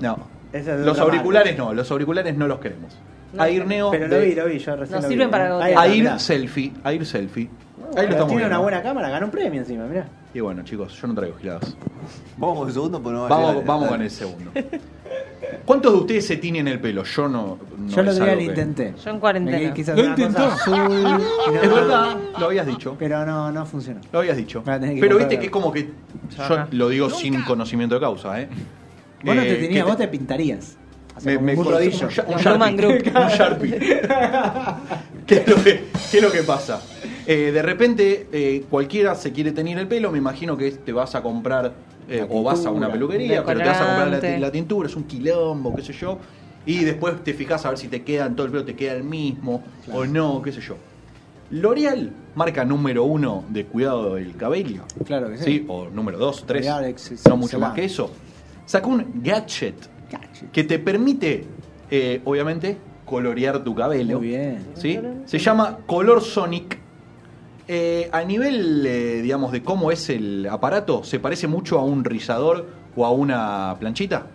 No. 0.00 0.18
Es 0.52 0.66
Los 0.66 1.00
auriculares 1.00 1.58
no, 1.58 1.74
los 1.74 1.90
auriculares 1.90 2.36
no 2.36 2.46
los 2.46 2.60
queremos. 2.60 2.96
No. 3.34 3.44
Air 3.44 3.66
Neo 3.66 3.90
Pero 3.90 4.08
lo 4.08 4.20
vi, 4.20 4.34
lo 4.34 4.46
vi, 4.46 4.58
yo 4.58 4.76
recién 4.76 4.94
Nos 4.96 5.02
lo 5.04 5.08
sirven 5.10 5.28
vi. 5.28 5.30
para 5.32 5.50
gotear. 5.52 5.86
Air. 5.90 6.20
Selfie, 6.20 6.72
Air 6.84 7.04
Selfie. 7.06 7.42
Ahí 7.44 7.48
lo 7.48 7.94
Pero 7.94 8.02
estamos 8.10 8.26
tiene 8.28 8.42
viendo. 8.42 8.46
una 8.56 8.58
buena 8.62 8.82
cámara, 8.82 9.08
ganó 9.10 9.26
un 9.26 9.32
premio 9.32 9.60
encima, 9.60 9.84
mirá. 9.86 10.06
Y 10.32 10.40
bueno, 10.40 10.62
chicos, 10.64 11.00
yo 11.00 11.06
no 11.08 11.14
traigo 11.14 11.36
giladas. 11.36 11.76
Vamos 12.36 12.58
con 12.58 12.68
el 12.68 12.74
segundo, 12.74 13.00
pues 13.02 13.12
no 13.14 13.20
va 13.22 13.26
a 13.26 13.30
Vamos, 13.30 13.48
llegar. 13.52 13.66
vamos 13.66 13.88
con 13.88 14.02
el 14.02 14.10
segundo. 14.10 14.50
¿Cuántos 15.64 15.92
de 15.92 15.98
ustedes 15.98 16.26
se 16.26 16.36
tiñen 16.38 16.66
el 16.68 16.80
pelo? 16.80 17.04
Yo 17.04 17.28
no. 17.28 17.58
no 17.78 17.88
yo 17.88 18.02
lo 18.02 18.10
es 18.10 18.16
día 18.16 18.24
algo 18.24 18.34
lo 18.34 18.38
que- 18.40 18.44
intenté. 18.60 18.94
Yo 19.02 19.10
en 19.10 19.20
cuarentena. 19.20 19.58
Me 19.58 19.72
quise 19.74 19.94
¿Lo 19.94 20.02
hacer 20.02 20.04
una 20.06 20.24
intentó? 20.24 20.42
cosa 20.50 20.54
azul 20.54 20.74
y 20.98 21.02
no- 21.02 21.62
Es 21.62 21.70
verdad, 21.74 22.16
lo 22.38 22.46
habías 22.46 22.66
dicho. 22.66 22.96
Pero 22.98 23.24
no, 23.26 23.52
no 23.52 23.66
funcionó. 23.66 24.00
Lo 24.12 24.18
habías 24.20 24.36
dicho. 24.36 24.62
Voy 24.62 24.74
a 24.74 24.80
tener 24.80 24.94
que 24.96 25.00
Pero 25.00 25.12
comprar 25.16 25.28
viste 25.30 25.40
que 25.40 25.46
es 25.46 25.52
como 25.52 25.72
que. 25.72 25.90
Ajá. 26.38 26.68
Yo 26.70 26.76
lo 26.78 26.88
digo 26.88 27.10
sin 27.10 27.42
conocimiento 27.44 27.94
de 27.94 28.00
causa, 28.00 28.40
¿eh? 28.40 28.48
Vos 29.24 29.34
no 29.36 29.42
Eh, 29.42 29.44
te 29.46 29.56
que 29.60 29.66
tenías, 29.66 29.86
vos 29.86 29.96
te 29.96 30.08
pintarías. 30.08 30.76
Me, 31.22 31.38
me 31.38 31.54
un 31.54 31.64
rodillo. 31.64 32.08
un, 32.08 32.26
un 32.26 32.34
Un 32.34 32.40
Sharpie. 32.40 32.44
Roman 32.44 32.76
Group. 32.76 33.02
Un 33.06 33.28
Sharpie. 33.28 33.78
¿Qué, 35.26 35.36
es 35.36 35.48
lo 35.48 35.56
que, 35.56 35.84
qué 36.10 36.16
es 36.18 36.22
lo 36.22 36.30
que 36.30 36.42
pasa? 36.42 36.82
Eh, 37.26 37.50
de 37.52 37.62
repente, 37.62 38.26
eh, 38.32 38.64
cualquiera 38.68 39.14
se 39.14 39.32
quiere 39.32 39.52
tener 39.52 39.78
el 39.78 39.88
pelo, 39.88 40.10
me 40.10 40.18
imagino 40.18 40.56
que 40.56 40.70
te 40.72 40.92
vas 40.92 41.14
a 41.14 41.22
comprar 41.22 41.72
eh, 42.08 42.26
o 42.28 42.42
vas 42.42 42.66
a 42.66 42.70
una 42.70 42.90
peluquería, 42.90 43.44
pero 43.44 43.60
te 43.60 43.66
vas 43.66 43.80
a 43.80 43.86
comprar 43.86 44.40
la, 44.40 44.50
tintura, 44.50 44.88
es 44.88 44.96
un 44.96 45.04
quilombo, 45.04 45.74
qué 45.74 45.82
sé 45.82 45.92
yo. 45.94 46.18
Y 46.66 46.84
después 46.84 47.22
te 47.22 47.32
fijas 47.34 47.64
a 47.64 47.70
ver 47.70 47.78
si 47.78 47.88
te 47.88 48.02
queda 48.02 48.26
en 48.26 48.36
todo 48.36 48.46
el 48.46 48.52
pelo, 48.52 48.64
te 48.64 48.74
queda 48.74 48.92
el 48.92 49.04
mismo 49.04 49.62
o 49.92 50.04
no, 50.04 50.42
qué 50.42 50.52
sé 50.52 50.60
yo. 50.60 50.76
L'Oreal, 51.50 52.10
marca 52.34 52.64
número 52.64 53.04
uno 53.04 53.44
de 53.48 53.66
cuidado 53.66 54.14
del 54.14 54.34
cabello. 54.36 54.82
Claro 55.04 55.30
que 55.30 55.38
sí. 55.38 55.44
¿sí? 55.44 55.64
O 55.68 55.88
número 55.88 56.18
dos, 56.18 56.44
tres, 56.46 56.66
no 57.28 57.36
mucho 57.36 57.58
más 57.58 57.74
que 57.74 57.84
eso. 57.84 58.10
Sacó 58.66 58.90
un 58.90 59.22
Gadget. 59.22 59.93
Que 60.52 60.64
te 60.64 60.78
permite, 60.78 61.44
eh, 61.90 62.20
obviamente, 62.24 62.76
colorear 63.04 63.62
tu 63.64 63.74
cabello. 63.74 64.18
Muy 64.18 64.28
bien. 64.28 64.58
¿sí? 64.74 64.98
Se 65.24 65.38
llama 65.38 65.78
Color 65.86 66.22
Sonic. 66.22 66.78
Eh, 67.66 68.10
a 68.12 68.22
nivel, 68.24 68.84
eh, 68.86 69.22
digamos, 69.22 69.50
de 69.50 69.62
cómo 69.62 69.90
es 69.90 70.10
el 70.10 70.46
aparato, 70.50 71.02
se 71.02 71.18
parece 71.18 71.46
mucho 71.46 71.78
a 71.78 71.84
un 71.84 72.04
rizador 72.04 72.66
o 72.94 73.06
a 73.06 73.10
una 73.10 73.76
planchita. 73.80 74.26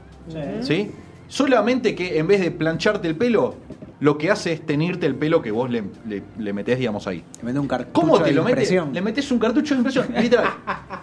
¿Sí? 0.61 0.91
Solamente 1.27 1.93
que 1.93 2.17
en 2.17 2.25
vez 2.27 2.41
de 2.41 2.49
plancharte 2.49 3.07
el 3.07 3.15
pelo, 3.15 3.55
lo 3.99 4.17
que 4.17 4.31
hace 4.31 4.53
es 4.53 4.65
tenirte 4.65 5.05
el 5.05 5.15
pelo 5.15 5.41
que 5.41 5.51
vos 5.51 5.69
le, 5.69 5.83
le, 6.07 6.23
le 6.39 6.53
metés, 6.53 6.79
digamos, 6.79 7.05
ahí. 7.05 7.23
Me 7.41 7.49
mete 7.49 7.59
un 7.59 7.67
cartucho 7.67 7.93
¿Cómo 7.93 8.19
te 8.19 8.29
de 8.29 8.35
lo 8.35 8.43
metes? 8.43 8.71
Le 8.71 9.01
metes 9.01 9.31
un 9.31 9.39
cartucho 9.39 9.75
de 9.75 9.79
impresión, 9.79 10.07
literal. 10.19 10.47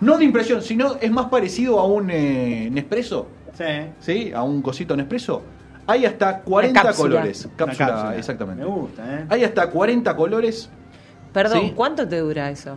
No 0.00 0.18
de 0.18 0.24
impresión, 0.24 0.62
sino 0.62 0.96
es 1.00 1.10
más 1.10 1.26
parecido 1.26 1.78
a 1.78 1.86
un 1.86 2.10
eh, 2.10 2.68
Nespresso. 2.72 3.28
Sí. 3.56 3.64
¿sí? 4.00 4.32
A 4.34 4.42
un 4.42 4.60
cosito 4.62 4.96
Nespresso. 4.96 5.42
Hay 5.86 6.04
hasta 6.04 6.40
40 6.40 6.82
cápsula. 6.82 7.10
colores. 7.14 7.44
Una 7.46 7.56
Cápsula, 7.56 7.86
cápsula. 7.88 8.16
exactamente. 8.16 8.62
Me 8.64 8.68
gusta, 8.68 9.14
¿eh? 9.20 9.26
Hay 9.28 9.44
hasta 9.44 9.70
40 9.70 10.16
colores. 10.16 10.68
Perdón, 11.32 11.60
Sí. 11.60 11.72
¿cuánto 11.76 12.06
te 12.08 12.18
dura 12.18 12.50
eso? 12.50 12.76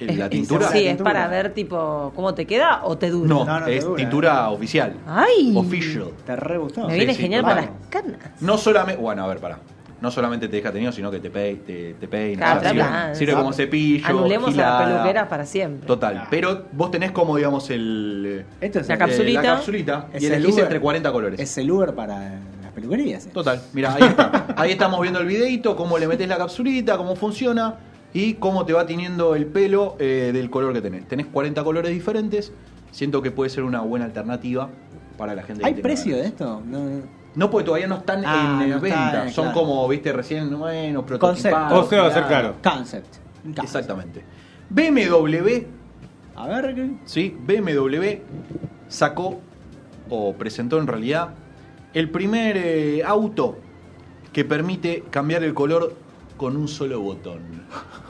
en 0.00 0.10
Es- 0.10 0.16
la 0.16 0.28
tintura. 0.30 0.68
Sí, 0.68 0.78
es 0.78 0.84
tintura. 0.90 1.10
para 1.12 1.26
ver 1.28 1.52
tipo 1.52 2.12
cómo 2.14 2.32
te 2.32 2.46
queda 2.46 2.82
o 2.84 2.96
te 2.96 3.10
dura. 3.10 3.28
No, 3.28 3.44
No, 3.44 3.58
no 3.60 3.66
es 3.66 3.84
dura, 3.84 3.96
tintura 3.96 4.48
oficial. 4.50 4.94
Ay. 5.06 5.52
Official. 5.56 6.10
Te 6.24 6.36
re 6.36 6.56
gustó. 6.56 6.86
Me 6.86 6.94
viene 6.94 7.14
sí, 7.14 7.22
genial 7.22 7.42
para 7.42 7.62
las 7.62 7.70
canas. 7.90 8.18
No 8.40 8.56
solamente. 8.58 9.02
Bueno, 9.02 9.24
a 9.24 9.26
ver, 9.26 9.38
pará. 9.40 9.58
No 10.00 10.10
solamente 10.10 10.48
te 10.48 10.56
deja 10.56 10.70
tenido, 10.72 10.92
sino 10.92 11.10
que 11.10 11.18
te, 11.20 11.30
pe 11.30 11.56
te, 11.66 11.94
te 11.94 12.08
peina. 12.08 12.38
Claro, 12.60 12.60
o 12.60 12.72
sea, 12.74 13.14
sirve, 13.14 13.32
como 13.34 13.52
cepillo. 13.52 14.06
Anulemos 14.06 14.48
a 14.48 14.52
gilada. 14.52 14.80
las 14.80 14.90
peluqueras 14.92 15.28
para 15.28 15.44
siempre. 15.46 15.86
Total. 15.86 16.26
Pero 16.30 16.66
vos 16.72 16.90
tenés 16.90 17.10
como, 17.10 17.36
digamos, 17.36 17.68
el. 17.70 18.44
Esto 18.60 18.80
es 18.80 18.88
La 18.88 18.94
el- 18.94 18.98
capsulita. 19.00 19.42
la 19.42 19.48
capsulita 19.56 20.08
Es 20.12 20.22
y 20.22 20.26
el 20.26 20.32
elegís 20.34 20.54
Uber. 20.54 20.64
entre 20.64 20.80
40 20.80 21.12
colores. 21.12 21.40
Es 21.40 21.58
el 21.58 21.70
Uber 21.70 21.94
para 21.94 22.18
las 22.62 22.72
peluquerías. 22.74 23.26
¿eh? 23.26 23.30
Total, 23.32 23.60
mira, 23.72 23.94
ahí 23.94 24.02
está. 24.02 24.46
Ahí 24.56 24.70
estamos 24.70 25.00
viendo 25.00 25.20
el 25.20 25.26
videito, 25.26 25.74
cómo 25.76 25.98
le 25.98 26.06
metes 26.06 26.28
la 26.28 26.36
capsulita, 26.38 26.96
cómo 26.96 27.16
funciona 27.16 27.74
y 28.14 28.34
cómo 28.34 28.64
te 28.64 28.72
va 28.72 28.86
tiniendo 28.86 29.34
el 29.34 29.46
pelo 29.46 29.96
eh, 29.98 30.30
del 30.32 30.48
color 30.50 30.72
que 30.72 30.80
tenés. 30.80 31.06
Tenés 31.08 31.26
40 31.26 31.62
colores 31.64 31.90
diferentes. 31.92 32.52
Siento 32.90 33.20
que 33.20 33.30
puede 33.30 33.50
ser 33.50 33.64
una 33.64 33.80
buena 33.80 34.04
alternativa 34.06 34.70
para 35.18 35.34
la 35.34 35.42
gente. 35.42 35.60
que 35.62 35.66
¿Hay 35.66 35.74
precio 35.74 36.16
de 36.16 36.26
esto? 36.26 36.62
No, 36.64 36.80
No, 36.84 37.02
porque 37.50 37.66
todavía 37.66 37.86
no 37.86 37.96
están 37.98 38.22
Ah, 38.26 38.60
en 38.64 38.70
no 38.70 38.80
venta. 38.80 39.28
Son 39.30 39.46
claro. 39.46 39.60
como, 39.60 39.86
viste, 39.88 40.12
recién, 40.12 40.58
bueno, 40.58 41.04
Concept. 41.06 41.18
prototipados. 41.20 41.86
O 41.86 41.88
sea, 41.88 42.02
va 42.02 42.08
a 42.08 42.12
ser 42.12 42.26
caro. 42.26 42.54
Concept. 42.62 43.16
Concept. 43.44 43.58
Exactamente. 43.64 44.24
BMW, 44.70 45.66
A 46.36 46.46
ver, 46.48 46.74
¿qué? 46.74 46.90
¿sí? 47.04 47.36
BMW 47.38 48.20
sacó, 48.88 49.40
o 50.10 50.32
presentó 50.34 50.78
en 50.78 50.86
realidad, 50.86 51.30
el 51.94 52.10
primer 52.10 52.56
eh, 52.56 53.02
auto 53.04 53.56
que 54.32 54.44
permite 54.44 55.04
cambiar 55.10 55.42
el 55.44 55.54
color 55.54 55.94
con 56.36 56.56
un 56.56 56.68
solo 56.68 57.00
botón. 57.00 57.40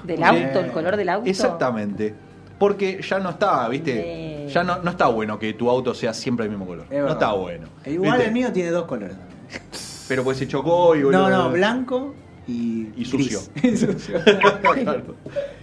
¿Del 0.05 0.23
auto? 0.23 0.61
¿El 0.61 0.71
color 0.73 0.97
del 0.97 1.09
auto? 1.09 1.29
Exactamente. 1.29 2.15
Porque 2.59 3.01
ya 3.03 3.19
no 3.21 3.31
está, 3.31 3.69
¿viste? 3.69 3.93
Bien. 3.93 4.38
Ya 4.53 4.65
no, 4.65 4.83
no 4.83 4.91
está 4.91 5.07
bueno 5.09 5.39
que 5.39 5.53
tu 5.55 5.69
auto 5.71 5.95
sea 5.95 6.13
siempre 6.15 6.45
el 6.47 6.51
mismo 6.51 6.67
color. 6.67 6.85
Es 6.87 6.91
No 6.91 6.97
verdad. 7.05 7.13
está 7.13 7.33
bueno. 7.33 7.67
E 7.85 7.93
Igual 7.93 8.13
¿viste? 8.13 8.27
el 8.27 8.33
mío 8.33 8.53
tiene 8.53 8.71
dos 8.71 8.85
colores. 8.87 9.17
Pero 10.09 10.25
pues 10.25 10.39
se 10.39 10.49
chocó 10.49 10.95
y 10.97 11.01
No, 11.01 11.05
boludo. 11.07 11.29
no, 11.29 11.51
blanco 11.51 12.15
y, 12.47 12.89
Y 12.97 13.05
sucio. 13.05 13.41
gris. 13.57 13.81
Sucio. 13.81 14.19
Claro. 14.25 15.03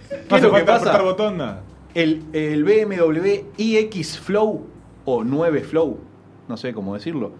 ¿Qué 0.08 0.16
No 0.30 0.36
es 0.36 0.42
lo 0.42 0.52
que 0.52 0.62
pasa? 0.62 1.02
botón. 1.02 1.40
El, 1.94 2.22
el 2.32 2.62
BMW 2.64 3.44
iX 3.56 4.18
Flow 4.18 4.66
o 5.04 5.24
9 5.24 5.60
Flow, 5.62 5.98
no 6.48 6.56
sé 6.56 6.72
cómo 6.74 6.94
decirlo, 6.94 7.32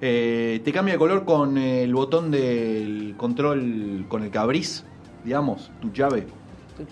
eh, 0.00 0.60
te 0.64 0.72
cambia 0.72 0.94
de 0.94 0.98
color 0.98 1.24
con 1.24 1.56
el 1.56 1.94
botón 1.94 2.30
del 2.30 3.14
control, 3.16 4.04
con 4.08 4.24
el 4.24 4.30
que 4.30 4.38
abrís, 4.38 4.84
digamos, 5.24 5.70
tu 5.80 5.92
llave, 5.92 6.26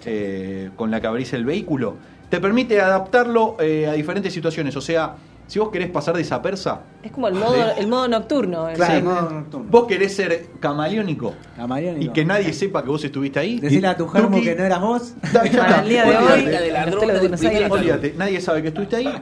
eh, 0.04 0.70
con 0.76 0.90
la 0.92 1.00
que 1.00 1.06
abrís 1.08 1.32
el 1.32 1.44
vehículo. 1.44 1.96
Te 2.30 2.40
permite 2.40 2.80
adaptarlo 2.80 3.56
eh, 3.60 3.86
a 3.88 3.92
diferentes 3.92 4.32
situaciones. 4.32 4.74
O 4.76 4.80
sea, 4.80 5.16
si 5.48 5.58
vos 5.58 5.70
querés 5.70 5.90
pasar 5.90 6.14
de 6.14 6.22
esa 6.22 6.40
persa, 6.40 6.82
Es 7.02 7.10
como 7.10 7.26
el 7.26 7.34
modo, 7.34 7.56
el 7.76 7.88
modo 7.88 8.06
nocturno. 8.06 8.68
el- 8.68 8.76
Claro, 8.76 8.92
Sí. 8.92 8.98
el 8.98 9.04
modo 9.04 9.30
nocturno. 9.30 9.66
vos 9.68 9.86
querés 9.88 10.14
ser 10.14 10.46
camaleónico 10.60 11.34
Mariano 11.66 12.00
y 12.00 12.08
que 12.10 12.24
nadie 12.24 12.52
sepa 12.52 12.84
que 12.84 12.88
vos 12.88 13.02
estuviste 13.04 13.40
ahí. 13.40 13.58
Decirle 13.58 13.88
a 13.88 13.96
tu 13.96 14.06
germo 14.06 14.36
Tuki, 14.36 14.44
que 14.44 14.54
no 14.54 14.64
eras 14.64 14.80
vos. 14.80 15.14
Para 15.32 15.82
el 15.82 15.88
día 15.88 16.04
de 16.04 16.16
hoy. 16.16 17.68
Olvídate, 17.70 18.14
nadie 18.16 18.40
sabe 18.40 18.62
que 18.62 18.68
estuviste 18.68 18.96
ahí. 18.96 19.12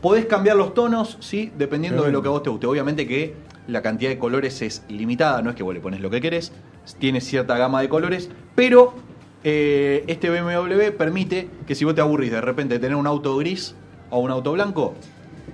Podés 0.00 0.26
cambiar 0.26 0.56
los 0.56 0.74
tonos, 0.74 1.18
sí, 1.20 1.52
dependiendo 1.56 2.04
de 2.04 2.12
lo 2.12 2.22
que 2.22 2.28
a 2.28 2.30
vos 2.30 2.42
te 2.42 2.50
guste. 2.50 2.66
Obviamente 2.66 3.06
que 3.06 3.34
la 3.66 3.82
cantidad 3.82 4.10
de 4.10 4.18
colores 4.18 4.62
es 4.62 4.82
limitada, 4.88 5.42
no 5.42 5.50
es 5.50 5.56
que 5.56 5.62
vos 5.62 5.74
le 5.74 5.80
pones 5.80 6.00
lo 6.00 6.08
que 6.10 6.20
querés, 6.20 6.52
tiene 6.98 7.20
cierta 7.20 7.56
gama 7.58 7.80
de 7.80 7.88
colores, 7.88 8.30
pero 8.54 8.94
eh, 9.44 10.04
este 10.06 10.28
BMW 10.30 10.90
permite 10.96 11.48
que 11.66 11.74
si 11.74 11.84
vos 11.84 11.94
te 11.94 12.00
aburrís 12.00 12.30
de 12.32 12.40
repente 12.40 12.74
de 12.74 12.80
tener 12.80 12.96
un 12.96 13.06
auto 13.06 13.36
gris 13.36 13.74
o 14.10 14.18
un 14.18 14.30
auto 14.30 14.52
blanco, 14.52 14.94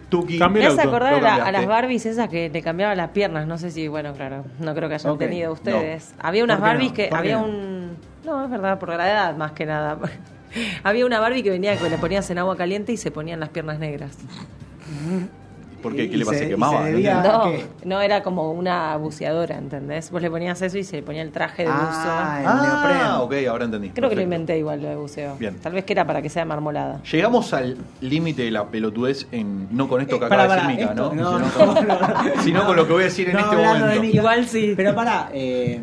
Tuki 0.08 0.38
Me 0.50 0.66
hace 0.66 0.82
acordar 0.82 1.14
a, 1.14 1.20
la- 1.20 1.34
a 1.46 1.52
las 1.52 1.66
Barbies 1.66 2.04
esas 2.06 2.28
que 2.28 2.50
le 2.50 2.62
cambiaban 2.62 2.96
las 2.98 3.10
piernas. 3.10 3.46
No 3.46 3.56
sé 3.58 3.70
si, 3.70 3.88
bueno, 3.88 4.12
claro, 4.14 4.44
no 4.60 4.74
creo 4.74 4.88
que 4.88 4.96
hayan 4.96 5.12
Ok, 5.12 5.18
tenido 5.18 5.52
ustedes. 5.52 6.14
no. 6.18 6.28
Había 6.28 6.44
unas. 6.44 6.60
Barbies 6.60 6.92
que 6.92 7.04
¿Por 7.08 7.10
qué 7.22 7.32
había 7.32 7.38
no? 7.38 7.44
un. 7.46 7.96
No, 8.24 8.44
es 8.44 8.50
verdad, 8.50 8.78
por 8.78 8.90
la 8.90 9.10
edad 9.10 9.36
más 9.36 9.52
que 9.52 9.64
nada. 9.66 9.98
había 10.84 11.06
una 11.06 11.18
Barbie 11.18 11.42
que 11.42 11.50
venía 11.50 11.76
que 11.78 11.88
le 11.88 11.96
ponías 11.98 12.28
en 12.30 12.38
agua 12.38 12.56
caliente 12.56 12.92
y 12.92 12.96
se 12.98 13.10
ponían 13.10 13.40
las 13.40 13.48
piernas 13.48 13.78
negras. 13.78 14.16
¿Por 15.82 15.94
qué? 15.96 16.08
¿Qué 16.08 16.16
le 16.16 16.24
se- 16.24 16.46
y 16.46 16.48
¿Quemaba? 16.50 16.72
se 16.72 16.78
No 16.78 16.84
debía- 16.84 17.12
entiendo. 17.16 17.38
No, 17.38 17.44
qué? 17.50 17.66
no 17.84 18.00
era 18.00 18.22
como 18.22 18.52
una 18.52 18.96
buceadora, 18.96 19.58
¿entendés? 19.58 20.10
Vos 20.10 20.22
le 20.22 20.30
ponías 20.30 20.62
eso 20.62 20.78
y 20.78 20.84
se 20.84 20.96
le 20.96 21.02
ponía 21.02 21.22
el 21.22 21.32
traje 21.32 21.64
de 21.64 21.68
Ah, 21.70 21.74
buzo. 21.74 22.00
el 22.40 22.46
Ah, 22.46 22.62
neopreno. 22.62 23.22
ok, 23.24 23.48
ahora 23.50 23.64
entendí. 23.64 23.90
Creo 23.90 24.08
que 24.08 24.14
lo 24.16 24.22
inventé 24.22 24.58
igual 24.58 24.80
lo 24.82 24.88
de 24.88 24.96
buceo. 24.96 25.36
Bien. 25.38 25.56
Tal 25.58 25.72
vez 25.72 25.84
que 25.84 25.92
era 25.92 26.06
para 26.06 26.22
que 26.22 26.28
sea 26.28 26.44
marmolada. 26.44 27.02
Llegamos 27.10 27.52
al 27.52 27.76
límite 28.00 28.42
de 28.42 28.50
la 28.50 28.66
pelotudez 28.68 29.26
en 29.32 29.68
no 29.76 29.88
con 29.88 30.00
esto 30.00 30.18
que 30.18 30.24
Eh, 30.24 30.26
acaba 30.26 30.42
de 30.46 30.54
decir 30.54 30.66
Mica, 30.68 30.84
esto- 30.90 31.12
¿no? 31.14 31.38
no, 31.40 31.48
Sino, 31.50 31.64
no, 31.66 31.74
con, 31.74 31.88
no. 31.88 31.96
sino 32.42 32.66
con 32.66 32.76
lo 32.76 32.86
que 32.86 32.92
voy 32.92 33.02
a 33.02 33.06
decir 33.06 33.28
en 33.30 33.38
este 33.38 33.56
de 33.56 33.66
momento. 33.66 34.04
Igual 34.04 34.46
sí. 34.46 34.74
Pero 34.76 34.94
pará, 34.94 35.28
eh, 35.32 35.80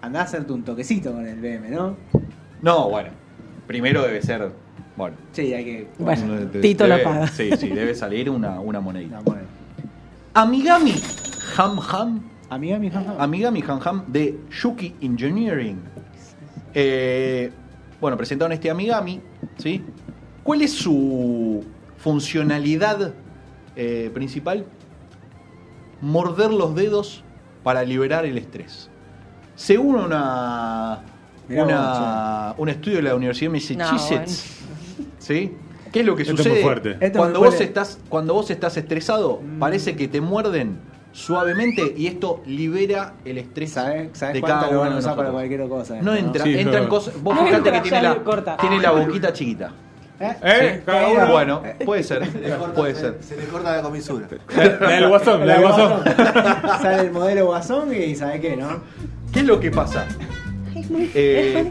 andá 0.00 0.20
a 0.20 0.22
hacerte 0.24 0.52
un 0.52 0.62
toquecito 0.64 1.12
con 1.12 1.26
el 1.26 1.38
BM, 1.40 1.68
¿no? 1.70 1.96
No, 2.62 2.88
bueno. 2.88 3.10
Primero 3.66 4.02
debe 4.02 4.22
ser. 4.22 4.50
Bueno. 4.98 5.16
Sí, 5.32 5.54
hay 5.54 5.64
que. 5.64 5.88
Bueno, 5.98 6.34
debe- 6.34 6.60
Tito 6.60 6.84
debe- 6.86 7.02
paga. 7.04 7.26
Sí, 7.28 7.50
sí, 7.56 7.68
debe 7.70 7.94
salir 7.94 8.28
una, 8.28 8.60
una 8.60 8.80
monedita. 8.80 9.22
No. 9.24 9.34
Amigami 10.34 10.92
Ham 11.56 11.78
Ham. 11.90 12.20
Amiga, 12.50 12.78
mi 12.78 12.90
jaja. 12.90 13.14
Amigami 13.18 13.62
Ham 13.66 13.80
Ham 13.84 14.04
de 14.08 14.38
Yuki 14.62 14.94
Engineering. 15.00 15.78
Eh, 16.74 17.50
bueno, 18.00 18.16
presentaron 18.16 18.52
este 18.52 18.70
Amigami, 18.70 19.20
¿sí? 19.58 19.82
¿Cuál 20.42 20.62
es 20.62 20.72
su 20.72 21.64
funcionalidad 21.98 23.12
eh, 23.76 24.10
principal? 24.14 24.64
Morder 26.00 26.50
los 26.52 26.74
dedos 26.74 27.22
para 27.62 27.82
liberar 27.82 28.24
el 28.24 28.38
estrés. 28.38 28.88
Según 29.56 29.96
una, 29.96 31.00
una- 31.50 32.54
un 32.56 32.68
estudio 32.68 32.98
de 32.98 33.02
la 33.02 33.14
Universidad 33.16 33.50
de 33.50 33.58
Massachusetts, 33.58 34.57
¿sí? 35.28 35.54
¿Qué 35.92 36.00
es 36.00 36.06
lo 36.06 36.16
que 36.16 36.22
Esto 36.22 36.34
es 36.34 36.38
sucede? 36.40 36.54
muy 36.54 36.62
fuerte. 36.62 36.96
Es 37.00 37.12
Cuando 37.12 37.38
muy 37.38 37.46
vos, 37.46 37.54
fuerte. 37.56 37.64
estás, 37.64 37.98
cuando 38.08 38.34
vos 38.34 38.50
estás 38.50 38.76
estresado, 38.76 39.40
Mm. 39.42 39.58
parece 39.58 39.94
que 39.96 40.08
te 40.08 40.20
muerden 40.20 40.78
suavemente 41.12 41.94
y 41.96 42.06
esto 42.06 42.42
libera 42.46 43.14
el 43.24 43.38
estrés 43.38 43.72
¿Sabes, 43.72 44.10
¿sabes 44.12 44.34
de 44.34 44.40
cuánto 44.40 44.60
cada 44.60 44.66
lo 44.72 44.72
uno 44.72 44.80
van 44.80 44.88
a 44.90 44.94
de 44.94 44.98
usar 45.00 45.16
para 45.16 45.28
nosotros. 45.30 45.48
cualquier 45.48 45.68
cosa? 45.68 46.02
No 46.02 46.14
entra, 46.14 46.44
Sí, 46.44 46.58
entran 46.58 46.82
no. 46.84 46.88
cosas. 46.88 47.22
Vos 47.22 47.38
fijate 47.38 47.72
que 47.72 47.80
tiene 47.80 48.02
la, 48.02 48.14
Corta. 48.16 48.56
tiene 48.58 48.80
la 48.80 48.90
boquita 48.90 49.32
chiquita. 49.32 49.72
¿Eh? 50.20 50.36
¿Eh? 50.42 50.82
Cada 50.84 51.06
¿Qué 51.06 51.12
uno. 51.14 51.26
Bueno, 51.32 51.62
puede 51.84 52.02
ser, 52.02 52.26
Se 52.30 52.38
le 52.40 52.56
corta- 52.56 52.74
puede 52.74 52.94
se- 52.94 53.00
ser. 53.00 53.16
Se 53.20 53.36
le 53.36 53.44
corta 53.44 53.76
la 53.76 53.82
comisura. 53.82 54.26
La 54.80 54.90
del 54.90 55.08
guasón, 55.08 55.46
la 55.46 55.52
del 55.54 55.62
guasón. 55.62 56.02
Sale 56.82 57.00
el 57.02 57.12
modelo 57.12 57.46
guasón 57.46 57.94
y 57.94 58.14
¿sabes 58.16 58.40
qué, 58.40 58.56
no? 58.56 58.68
¿Qué 59.32 59.40
es 59.40 59.46
lo 59.46 59.58
que 59.60 59.70
pasa? 59.70 60.06
Eh, 61.14 61.70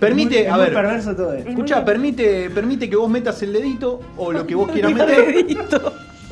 permite, 0.00 0.42
Es 0.46 0.48
a 0.48 0.56
muy 0.56 0.64
ver, 0.64 0.74
perverso 0.74 1.14
todo 1.14 1.32
esto. 1.34 1.48
escucha, 1.50 1.84
permite, 1.84 2.50
permite 2.50 2.88
que 2.90 2.96
vos 2.96 3.08
metas 3.10 3.40
el 3.42 3.52
dedito 3.52 4.00
o 4.16 4.32
lo 4.32 4.46
que 4.46 4.54
vos 4.54 4.68
quieras 4.72 4.92
meter 4.92 5.46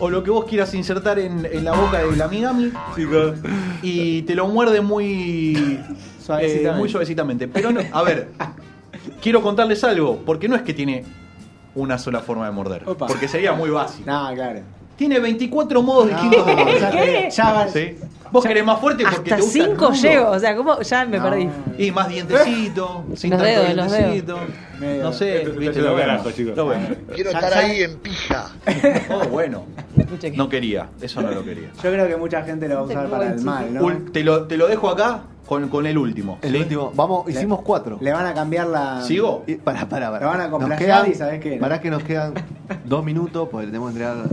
o 0.00 0.08
lo 0.10 0.22
que 0.22 0.30
vos 0.30 0.44
quieras 0.44 0.72
insertar 0.75 1.18
en, 1.18 1.44
en 1.50 1.64
la 1.64 1.72
boca 1.72 1.98
del 1.98 2.20
amigami 2.22 2.70
Chicos. 2.96 3.34
y 3.82 4.22
te 4.22 4.34
lo 4.34 4.46
muerde 4.48 4.80
muy 4.80 5.80
Suavecitamente. 6.25 6.68
eh, 6.68 6.72
muy 6.78 6.88
suavecitamente. 6.88 7.48
Pero 7.48 7.70
no, 7.72 7.80
a 7.92 8.02
ver, 8.02 8.28
quiero 9.20 9.42
contarles 9.42 9.82
algo, 9.84 10.18
porque 10.25 10.48
no 10.48 10.54
es 10.56 10.62
que 10.62 10.72
tiene 10.75 11.04
una 11.75 11.98
sola 11.98 12.20
forma 12.20 12.46
de 12.46 12.52
morder, 12.52 12.82
Opa. 12.87 13.06
porque 13.06 13.28
sería 13.28 13.52
muy 13.52 13.70
básico. 13.70 14.04
No, 14.10 14.30
claro. 14.34 14.60
Tiene 14.96 15.20
24 15.20 15.82
modos 15.82 16.08
distintos 16.08 16.44
de 16.46 16.54
No, 16.56 16.64
morder. 16.64 16.90
te- 16.90 17.30
ya 17.30 17.68
¿Sí? 17.68 17.96
Vos 18.30 18.44
querés 18.44 18.64
más 18.64 18.78
fuerte 18.80 19.04
porque 19.04 19.16
Hasta 19.16 19.37
te 19.37 19.42
gusta 19.42 19.58
el 19.58 19.64
cinco 19.70 19.92
llego, 19.92 20.30
o 20.30 20.38
sea, 20.38 20.54
¿cómo? 20.56 20.80
Ya 20.82 21.04
me 21.06 21.18
No. 21.18 21.25
perdí. 21.25 21.49
Y 21.78 21.90
más 21.90 22.08
dientecito, 22.08 23.04
sin 23.14 23.30
Los 23.30 23.40
tanto 23.40 23.44
dedos, 23.44 23.75
los 23.76 23.92
dedos. 23.92 24.12
dientecito. 24.12 24.38
No 25.02 25.12
sé, 25.12 25.44
viste 25.58 25.80
lo 25.80 25.92
bueno. 25.92 26.06
carajo, 26.06 26.30
chicos. 26.30 26.56
Lo 26.56 26.64
bueno. 26.66 26.87
Quiero 27.14 27.30
estar 27.30 27.54
ahí 27.54 27.82
en 27.82 27.97
pija. 27.99 28.47
Oh, 29.11 29.26
bueno. 29.28 29.64
No 30.37 30.49
quería, 30.49 30.88
eso 31.00 31.20
no 31.23 31.30
lo 31.30 31.44
quería. 31.44 31.70
Yo 31.82 31.90
creo 31.90 32.06
que 32.08 32.16
mucha 32.16 32.42
gente 32.42 32.68
lo 32.68 32.75
va 32.76 32.80
a 32.80 32.85
usar 32.85 33.02
Tengo 33.04 33.11
para 33.18 33.32
el 33.32 33.40
mal, 33.42 33.75
¿no? 33.75 33.80
Ul- 33.82 34.12
te, 34.12 34.23
lo, 34.23 34.47
te 34.47 34.56
lo 34.56 34.66
dejo 34.68 34.88
acá 34.90 35.23
con, 35.47 35.68
con 35.68 35.87
el 35.87 35.99
último. 35.99 36.38
El 36.42 36.52
¿sí? 36.52 36.58
último. 36.58 36.92
Vamos, 36.94 37.28
hicimos 37.28 37.61
cuatro. 37.62 37.99
Le 38.00 38.12
van 38.12 38.26
a 38.26 38.35
cambiar 38.35 38.66
la. 38.68 39.02
¿Sigo? 39.02 39.44
Y- 39.47 39.56
Pará, 39.56 39.88
pará, 39.88 40.11
pará. 40.11 40.25
Lo 40.49 40.58
van 40.58 40.73
a 40.73 40.76
quedan- 40.76 41.11
y 41.11 41.14
¿sabés 41.14 41.40
qué? 41.40 41.56
Pará 41.56 41.80
que 41.80 41.90
nos 41.90 42.02
quedan 42.04 42.35
dos 42.85 43.04
minutos, 43.04 43.49
porque 43.50 43.66
le 43.66 43.73
tenemos 43.73 43.92
que 43.92 43.99
entregar. 44.02 44.28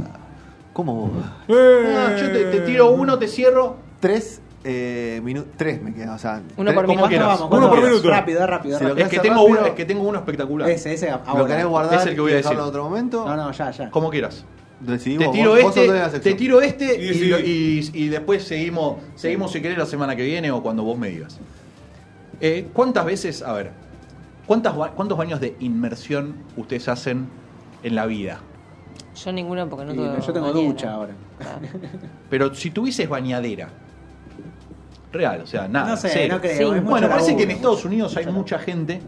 ¿Cómo? 0.74 1.10
Ah, 1.50 2.16
yo 2.20 2.32
te, 2.32 2.44
te 2.52 2.60
tiro 2.62 2.92
uno, 2.92 3.18
te 3.18 3.28
cierro. 3.28 3.78
Tres 4.06 4.42
eh, 4.64 5.20
minutos. 5.24 5.52
Tres 5.58 5.82
me 5.82 5.94
quedan, 5.94 6.10
o 6.10 6.20
sea. 6.20 6.42
Uno 6.58 6.72
tres- 6.72 6.76
por 6.76 6.86
¿cómo 6.86 7.08
minuto. 7.08 7.26
Uno 7.26 7.50
¿Cuánto 7.50 7.70
por 7.70 7.84
minuto. 7.84 8.10
Rápido, 8.10 8.46
rápido, 8.46 8.80
lo 8.80 8.88
rápido. 8.90 9.06
Es 9.06 9.12
que, 9.12 9.20
tengo 9.20 9.36
rápido. 9.42 9.60
uno, 9.60 9.66
es 9.68 9.74
que 9.74 9.86
tengo 9.86 10.04
uno 10.04 10.18
espectacular. 10.20 10.70
Ese, 10.70 10.94
ese. 10.94 11.10
¿Lo 11.10 11.22
ahora. 11.26 11.48
querés 11.48 11.66
guardar 11.66 12.00
Es 12.00 12.06
el 12.06 12.16
que 12.16 12.22
voy 12.22 12.32
a 12.34 12.36
decir. 12.36 12.52
en 12.54 12.60
otro 12.60 12.84
momento? 12.84 13.26
No, 13.26 13.36
no, 13.36 13.52
ya, 13.52 13.72
ya. 13.72 13.90
Como 13.90 14.10
quieras. 14.12 14.46
Decidimos. 14.80 15.28
Te 15.28 15.32
tiro 15.38 15.52
vos- 15.52 15.78
este, 15.78 16.20
te 16.20 16.34
tiro 16.36 16.62
este 16.62 17.02
y, 17.02 17.14
sí. 17.14 17.28
lo- 17.30 17.40
y- 17.40 17.90
y 17.94 18.08
después 18.10 18.44
seguimos, 18.44 18.98
seguimos 19.16 19.52
si 19.52 19.62
querés 19.62 19.78
la 19.78 19.86
semana 19.86 20.16
que 20.16 20.24
viene 20.24 20.52
o 20.52 20.62
cuando 20.62 20.84
vos 20.84 20.98
me 21.00 21.10
digas. 21.10 21.40
Eh, 22.42 22.68
¿Cuántas 22.74 23.06
veces, 23.06 23.42
a 23.42 23.54
ver, 23.54 23.72
cuántas, 24.46 24.74
cuántos 24.96 25.18
baños 25.18 25.40
de 25.40 25.56
inmersión 25.62 26.36
ustedes 26.58 26.88
hacen 26.90 27.28
en 27.84 27.96
la 27.96 28.06
vida? 28.06 28.40
Yo 29.16 29.32
ninguno 29.32 29.68
porque 29.70 29.86
no 29.86 29.94
tuve 29.94 30.22
yo 30.28 30.34
tengo 30.34 30.48
bañera. 30.52 30.68
ducha 30.68 30.92
ahora. 30.94 31.14
Claro. 31.40 31.60
Pero 32.30 32.54
si 32.54 32.70
tuvieses 32.72 33.08
bañadera, 33.08 33.70
Real, 35.16 35.42
o 35.42 35.48
sea, 35.48 35.68
nada. 35.68 35.90
No 35.92 35.98
sé, 35.98 36.10
cero. 36.12 36.36
no 36.36 36.42
creo. 36.42 36.74
Sí. 36.74 36.80
Bueno, 36.82 37.10
parece 37.10 37.36
que 37.36 37.44
en 37.44 37.52
Estados 37.52 37.78
mucho- 37.78 37.88
Unidos 37.88 38.18
hay 38.18 38.26
mucho 38.26 38.36
mucha 38.38 38.60
gente 38.60 39.02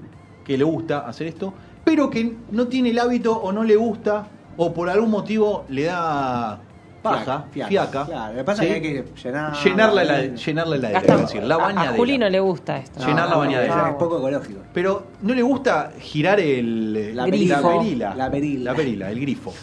que 0.45 0.57
le 0.57 0.63
gusta 0.63 0.99
hacer 0.99 1.27
esto, 1.27 1.53
pero 1.83 2.09
que 2.09 2.35
no 2.51 2.67
tiene 2.67 2.89
el 2.91 2.99
hábito 2.99 3.37
o 3.37 3.51
no 3.51 3.63
le 3.63 3.75
gusta 3.75 4.27
o 4.57 4.73
por 4.73 4.89
algún 4.89 5.11
motivo 5.11 5.65
le 5.69 5.83
da 5.83 6.59
paja, 7.03 7.45
Fiaca, 7.51 7.69
fiaca. 7.69 8.05
Claro, 8.05 8.31
lo 8.33 8.37
que 8.39 8.43
pasa 8.43 8.63
¿sí? 8.63 8.67
es 8.69 8.81
que 8.81 8.87
hay 8.87 8.93
que 9.03 9.05
llenar. 9.23 9.53
llenarla 9.63 10.03
la, 10.03 10.21
llenarla 10.25 10.77
la 10.77 10.89
Gasta- 10.91 11.13
es 11.15 11.21
decir, 11.21 11.43
la 11.43 11.55
a- 11.55 11.57
bañadera. 11.57 11.93
A, 11.93 11.95
Juli 11.97 12.17
no 12.17 12.29
le 12.29 12.39
gusta 12.39 12.77
esto. 12.77 13.05
Llenar 13.05 13.29
la 13.29 13.35
bañadera. 13.37 13.89
Es 13.89 13.95
poco 13.95 14.17
ecológico. 14.17 14.59
Pero 14.73 15.07
no 15.21 15.33
le 15.33 15.41
gusta 15.43 15.91
girar 15.99 16.39
el 16.39 17.15
La 17.15 17.25
Grifo. 17.27 17.61
la 17.61 17.61
perila. 17.79 18.15
La 18.15 18.31
perila. 18.31 18.71
La 18.71 18.75
perila, 18.75 19.11
el 19.11 19.19
grifo. 19.19 19.53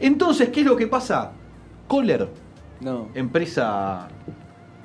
Entonces, 0.00 0.48
¿qué 0.50 0.60
es 0.60 0.66
lo 0.66 0.76
que 0.76 0.86
pasa? 0.86 1.32
Kohler, 1.88 2.28
No. 2.80 3.08
empresa 3.14 4.08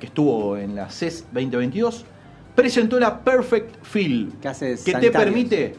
que 0.00 0.06
estuvo 0.06 0.56
en 0.56 0.74
la 0.74 0.90
CES 0.90 1.24
2022, 1.32 2.04
presentó 2.54 2.98
la 3.00 3.20
Perfect 3.20 3.82
Fill, 3.84 4.32
Que 4.40 4.48
hace 4.48 4.76
que 4.84 4.94
te 4.94 5.10
permite 5.10 5.74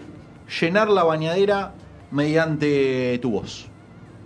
llenar 0.59 0.89
la 0.89 1.03
bañadera 1.03 1.73
mediante 2.11 3.17
tu 3.21 3.31
voz. 3.31 3.67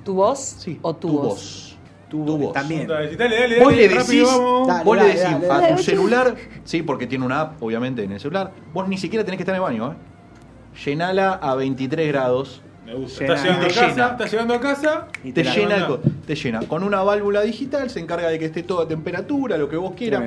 ¿Tu 0.04 0.14
voz 0.14 0.40
Sí, 0.40 0.80
o 0.82 0.96
tu, 0.96 1.08
tu 1.08 1.14
voz? 1.18 1.24
voz. 1.26 1.78
Tu 2.10 2.18
voz. 2.38 2.54
También. 2.54 2.88
Dale, 2.88 3.16
dale, 3.16 3.40
dale, 3.40 3.64
Vos 3.64 3.74
le 3.76 3.88
decís, 3.88 4.24
vos 4.84 4.98
le 4.98 5.04
decís 5.06 5.22
dale, 5.24 5.46
a 5.46 5.60
dale. 5.62 5.76
tu 5.76 5.84
celular, 5.84 6.36
sí, 6.66 6.82
porque 6.84 7.08
tiene 7.08 7.26
una 7.26 7.40
app, 7.42 7.64
obviamente, 7.64 8.04
en 8.04 8.12
el 8.12 8.20
celular, 8.20 8.52
vos 8.74 8.88
ni 8.90 8.98
siquiera 8.98 9.24
tenés 9.24 9.38
que 9.38 9.44
estar 9.44 9.56
en 9.56 9.62
el 9.62 9.64
baño, 9.64 9.92
¿eh? 9.94 9.96
Llenala 10.86 11.34
a 11.34 11.56
23 11.56 12.08
grados, 12.10 12.62
Me 12.86 12.96
gusta. 12.96 13.22
Llena. 13.24 13.36
Está 13.36 13.44
llegando 13.46 13.64
a 13.64 13.68
Te 13.68 13.74
casa, 13.74 13.88
llena. 13.90 14.08
está 14.12 14.26
llegando 14.26 14.54
a 14.54 14.60
casa. 14.60 15.08
Y 15.24 15.32
te 15.32 15.44
la- 15.44 15.54
llena, 15.56 15.76
el 15.78 15.98
te 16.26 16.36
llena. 16.36 16.60
Con 16.68 16.84
una 16.84 17.04
válvula 17.04 17.42
digital 17.42 17.90
se 17.90 18.00
encarga 18.00 18.30
de 18.30 18.40
que 18.40 18.46
esté 18.46 18.64
toda 18.64 18.86
a 18.86 18.88
temperatura, 18.88 19.58
lo 19.58 19.70
que 19.70 19.78
vos 19.78 19.94
quieras. 19.96 20.24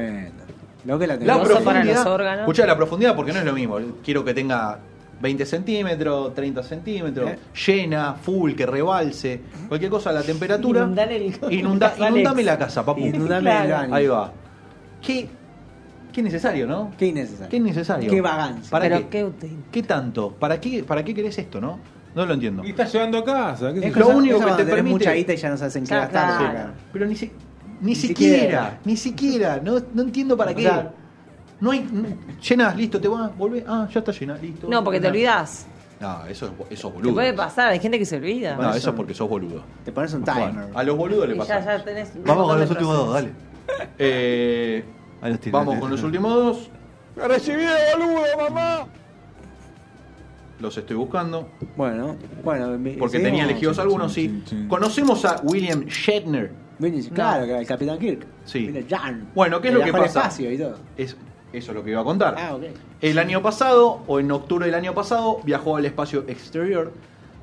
Lo 0.84 0.98
que 0.98 1.06
la 1.06 1.14
La 1.14 1.18
tenemos. 1.20 1.48
para 1.48 1.60
profundidad, 1.62 1.94
los 1.96 2.06
órganos. 2.06 2.40
escuchá, 2.40 2.66
la 2.66 2.76
profundidad 2.76 3.16
porque 3.16 3.32
no 3.32 3.38
es 3.38 3.44
lo 3.44 3.52
mismo. 3.54 3.78
Quiero 4.04 4.22
que 4.24 4.34
tenga 4.34 4.78
20 5.20 5.46
centímetros, 5.46 6.34
30 6.34 6.62
centímetros, 6.62 7.30
¿Eh? 7.30 7.38
llena, 7.66 8.14
full, 8.14 8.52
que 8.52 8.66
rebalse, 8.66 9.40
cualquier 9.68 9.90
cosa, 9.90 10.12
la 10.12 10.22
temperatura. 10.22 10.82
El- 10.82 11.32
Inunda- 11.50 11.94
inundame 12.10 12.42
la 12.42 12.58
casa, 12.58 12.84
papu. 12.84 13.00
Inundame 13.00 13.50
el 13.50 13.66
Claro. 13.66 13.74
baño. 13.82 13.94
Ahí 13.94 14.06
va. 14.06 14.32
Qué, 15.00 15.26
qué 16.12 16.22
necesario, 16.22 16.66
¿no? 16.66 16.92
Qué 16.98 17.06
innecesario. 17.06 17.48
Qué 17.48 17.56
innecesario. 17.56 18.10
Qué 18.10 18.20
vagancia. 18.20 18.70
¿Para 18.70 18.84
Pero 18.84 18.98
qué? 18.98 19.06
qué 19.08 19.24
útil. 19.24 19.56
¿Qué 19.72 19.82
tanto? 19.82 20.32
¿Para 20.38 20.60
qué, 20.60 20.84
¿Para 20.84 21.02
qué 21.02 21.14
querés 21.14 21.38
esto, 21.38 21.60
no? 21.62 21.78
No 22.14 22.24
lo 22.26 22.34
entiendo. 22.34 22.64
Y 22.64 22.70
está 22.70 22.84
llegando 22.84 23.18
a 23.18 23.24
casa. 23.24 23.72
¿qué 23.72 23.88
Es? 23.88 23.96
Lo 23.96 24.04
cosa- 24.06 24.16
único 24.16 24.38
que 24.38 24.52
te 24.52 24.64
permite- 24.64 24.82
mucha 24.98 25.12
guita 25.12 25.32
y 25.32 25.36
ya 25.36 25.50
no 25.50 25.56
sabes 25.56 25.76
en 25.76 25.82
qué 25.84 25.88
Claro. 25.88 26.72
Pero 26.92 27.06
ni, 27.06 27.16
si- 27.16 27.32
ni, 27.80 27.88
Ni 27.88 27.94
siquiera, 27.96 28.34
siquiera. 28.38 28.78
ni 28.84 28.96
siquiera. 28.96 29.60
No, 29.62 29.80
no 29.92 30.02
entiendo 30.02 30.36
para 30.36 30.52
O 30.52 30.54
qué. 30.54 30.62
sea- 30.62 30.92
no 31.60 31.70
hay. 31.72 31.80
no- 31.90 32.08
llenas, 32.40 32.76
listo, 32.76 33.00
te 33.00 33.08
vas, 33.08 33.36
volvés. 33.36 33.64
Ah, 33.66 33.88
ya 33.92 33.98
está 34.00 34.12
llena, 34.12 34.36
listo. 34.36 34.68
No, 34.68 34.84
porque 34.84 35.00
te 35.00 35.06
Llená. 35.06 35.12
olvidás. 35.12 35.66
No, 36.00 36.26
eso 36.26 36.46
es, 36.46 36.52
eso 36.52 36.72
es 36.72 36.80
Te 36.80 36.88
boludo. 36.88 37.14
puede 37.14 37.32
pasar, 37.32 37.68
hay 37.72 37.80
gente 37.80 37.98
que 37.98 38.04
se 38.04 38.16
olvida. 38.16 38.56
No, 38.56 38.74
eso 38.74 38.90
es 38.90 38.96
porque 38.96 39.14
sos 39.14 39.28
boludo. 39.28 39.62
Te 39.84 39.90
pones 39.92 40.12
un 40.12 40.22
Bueno, 40.24 40.46
timer. 40.50 40.64
a 40.74 40.82
los 40.82 40.96
boludos 40.96 41.28
le 41.28 41.34
pasa. 41.36 41.60
ya, 41.60 41.78
ya 41.78 41.84
tenés 41.84 42.12
un 42.14 42.24
Vamos 42.24 42.48
con 42.48 42.60
los 42.60 42.70
últimos 42.70 42.96
dos, 42.96 43.14
dale. 43.14 43.30
Eh, 43.98 44.84
Ahí 45.22 45.30
los 45.30 45.40
tiene, 45.40 45.56
vamos 45.58 45.78
con 45.78 45.90
los 45.90 46.02
últimos 46.02 46.34
dos. 46.34 46.70
¡Recibí 47.16 47.62
boludo, 47.96 48.22
mamá! 48.50 48.86
Los 50.60 50.76
estoy 50.78 50.96
buscando. 50.96 51.48
Bueno, 51.76 52.16
bueno. 52.42 52.66
Porque 52.66 52.88
seguimos. 52.88 53.12
tenía 53.12 53.44
elegidos 53.44 53.78
algunos, 53.78 54.12
sí. 54.12 54.42
Conocemos 54.68 55.24
a 55.24 55.40
William 55.42 55.84
Shatner. 55.86 56.64
Claro, 57.14 57.44
que 57.44 57.50
era 57.50 57.60
el 57.60 57.66
Capitán 57.66 57.98
Kirk. 57.98 58.26
Sí. 58.44 58.84
Jan. 58.88 59.28
Bueno, 59.34 59.60
¿qué 59.60 59.68
es 59.68 59.74
lo 59.74 59.82
que 59.82 59.92
pasa? 59.92 60.06
espacio 60.06 60.52
y 60.52 60.58
todo. 60.58 60.76
Es, 60.96 61.16
eso 61.52 61.70
es 61.70 61.74
lo 61.74 61.84
que 61.84 61.90
iba 61.90 62.00
a 62.00 62.04
contar. 62.04 62.34
Ah, 62.38 62.54
ok. 62.54 62.64
El 63.00 63.18
año 63.18 63.42
pasado, 63.42 64.02
o 64.06 64.18
en 64.18 64.30
octubre 64.30 64.66
del 64.66 64.74
año 64.74 64.94
pasado, 64.94 65.40
viajó 65.44 65.76
al 65.76 65.84
espacio 65.84 66.24
exterior 66.26 66.92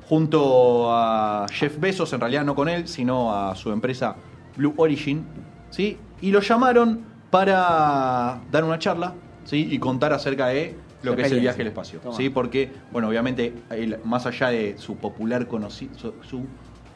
junto 0.08 0.92
a 0.92 1.46
Jeff 1.50 1.78
Bezos, 1.78 2.12
en 2.12 2.20
realidad 2.20 2.44
no 2.44 2.54
con 2.54 2.68
él, 2.68 2.88
sino 2.88 3.34
a 3.34 3.54
su 3.54 3.72
empresa 3.72 4.16
Blue 4.56 4.74
Origin, 4.76 5.24
¿sí? 5.70 5.96
Y 6.20 6.30
lo 6.30 6.40
llamaron 6.40 7.04
para 7.30 8.40
dar 8.50 8.64
una 8.64 8.78
charla, 8.78 9.14
¿sí? 9.44 9.68
Y 9.70 9.78
contar 9.78 10.12
acerca 10.12 10.48
de 10.48 10.76
lo 11.02 11.16
que 11.16 11.22
es 11.22 11.32
el 11.32 11.40
viaje 11.40 11.62
al 11.62 11.68
espacio, 11.68 12.00
Toma. 12.00 12.16
¿sí? 12.16 12.30
Porque, 12.30 12.70
bueno, 12.90 13.08
obviamente, 13.08 13.52
él, 13.70 13.98
más 14.04 14.26
allá 14.26 14.48
de 14.48 14.76
su 14.78 14.96
popular 14.96 15.46
conocido, 15.46 15.98
su, 15.98 16.14
su 16.22 16.46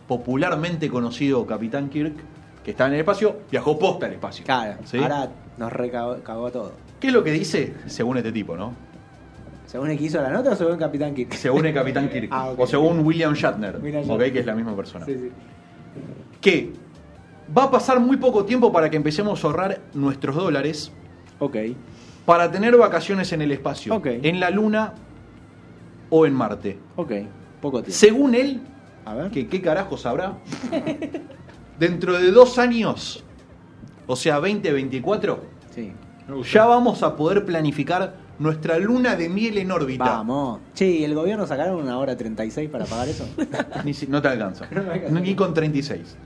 popularmente 0.07 0.89
conocido 0.89 1.47
Capitán 1.47 1.89
Kirk, 1.89 2.15
que 2.65 2.71
está 2.71 2.87
en 2.87 2.95
el 2.95 3.01
espacio, 3.01 3.41
viajó 3.51 3.79
posta 3.79 4.07
al 4.07 4.13
espacio. 4.13 4.45
Claro. 4.45 4.79
¿sí? 4.85 4.99
Ahora 4.99 5.31
nos 5.59 5.73
recagó 5.73 6.51
todo. 6.51 6.73
¿Qué 7.01 7.09
es 7.09 7.13
lo 7.13 7.23
que 7.23 7.33
dice? 7.33 7.75
Según 7.87 8.17
este 8.17 8.33
tipo, 8.33 8.57
¿no? 8.57 8.73
¿Según 9.67 9.91
el 9.91 9.99
que 9.99 10.05
hizo 10.05 10.23
la 10.23 10.31
nota 10.31 10.51
o 10.51 10.57
según 10.57 10.75
el 10.75 10.79
Capitán 10.79 11.15
Kirk? 11.15 11.33
según 11.33 11.67
el 11.67 11.75
Capitán 11.75 12.09
Kirk 12.13 12.29
Ah, 12.31 12.53
o 12.57 12.67
según 12.67 13.01
William 13.01 13.35
Shatner, 13.35 13.79
William 13.83 14.19
que 14.19 14.39
es 14.39 14.47
la 14.47 14.55
misma 14.55 14.77
persona. 14.77 15.05
Sí, 15.05 15.17
sí. 15.17 15.31
Que 16.41 16.73
va 17.57 17.65
a 17.65 17.71
pasar 17.71 17.99
muy 17.99 18.17
poco 18.17 18.45
tiempo 18.45 18.73
para 18.73 18.89
que 18.89 18.97
empecemos 18.97 19.43
a 19.43 19.47
ahorrar 19.49 19.81
nuestros 19.95 20.37
dólares 20.37 20.93
Ok. 21.39 21.57
Para 22.27 22.51
tener 22.51 22.77
vacaciones 22.77 23.33
en 23.33 23.41
el 23.43 23.53
espacio, 23.53 23.95
Ok. 23.95 24.07
en 24.23 24.41
la 24.41 24.51
Luna 24.51 24.93
o 26.11 26.27
en 26.27 26.35
Marte. 26.35 26.79
Ok. 26.97 27.13
Poco 27.61 27.79
tiempo. 27.83 27.97
Según 27.99 28.35
él, 28.35 28.61
A 29.05 29.15
ver. 29.15 29.31
que 29.31 29.47
qué 29.49 29.63
carajo 29.63 29.97
sabrá, 29.97 30.35
dentro 31.79 32.19
de 32.19 32.31
dos 32.33 32.59
años, 32.59 33.25
o 34.07 34.17
sea, 34.17 34.37
2024, 34.37 35.41
Sí. 35.75 35.93
ya 36.53 36.67
vamos 36.67 37.03
a 37.03 37.17
poder 37.17 37.45
planificar 37.45 38.15
nuestra 38.39 38.79
luna 38.79 39.17
de 39.17 39.29
miel 39.29 39.57
en 39.59 39.71
órbita. 39.73 40.05
Vamos. 40.05 40.61
Che, 40.75 40.87
¿y 40.87 41.05
el 41.05 41.15
gobierno 41.15 41.47
sacaron 41.47 41.77
una 41.81 41.99
hora 41.99 42.17
36 42.17 42.69
para 42.69 42.85
pagar 42.85 43.09
eso? 43.09 43.27
Ni 43.85 43.95
si- 43.95 44.07
no 44.07 44.21
te 44.21 44.29
alcanza. 44.29 44.67
No. 45.11 45.21
Ni 45.21 45.35
con 45.35 45.55
36. 45.55 46.17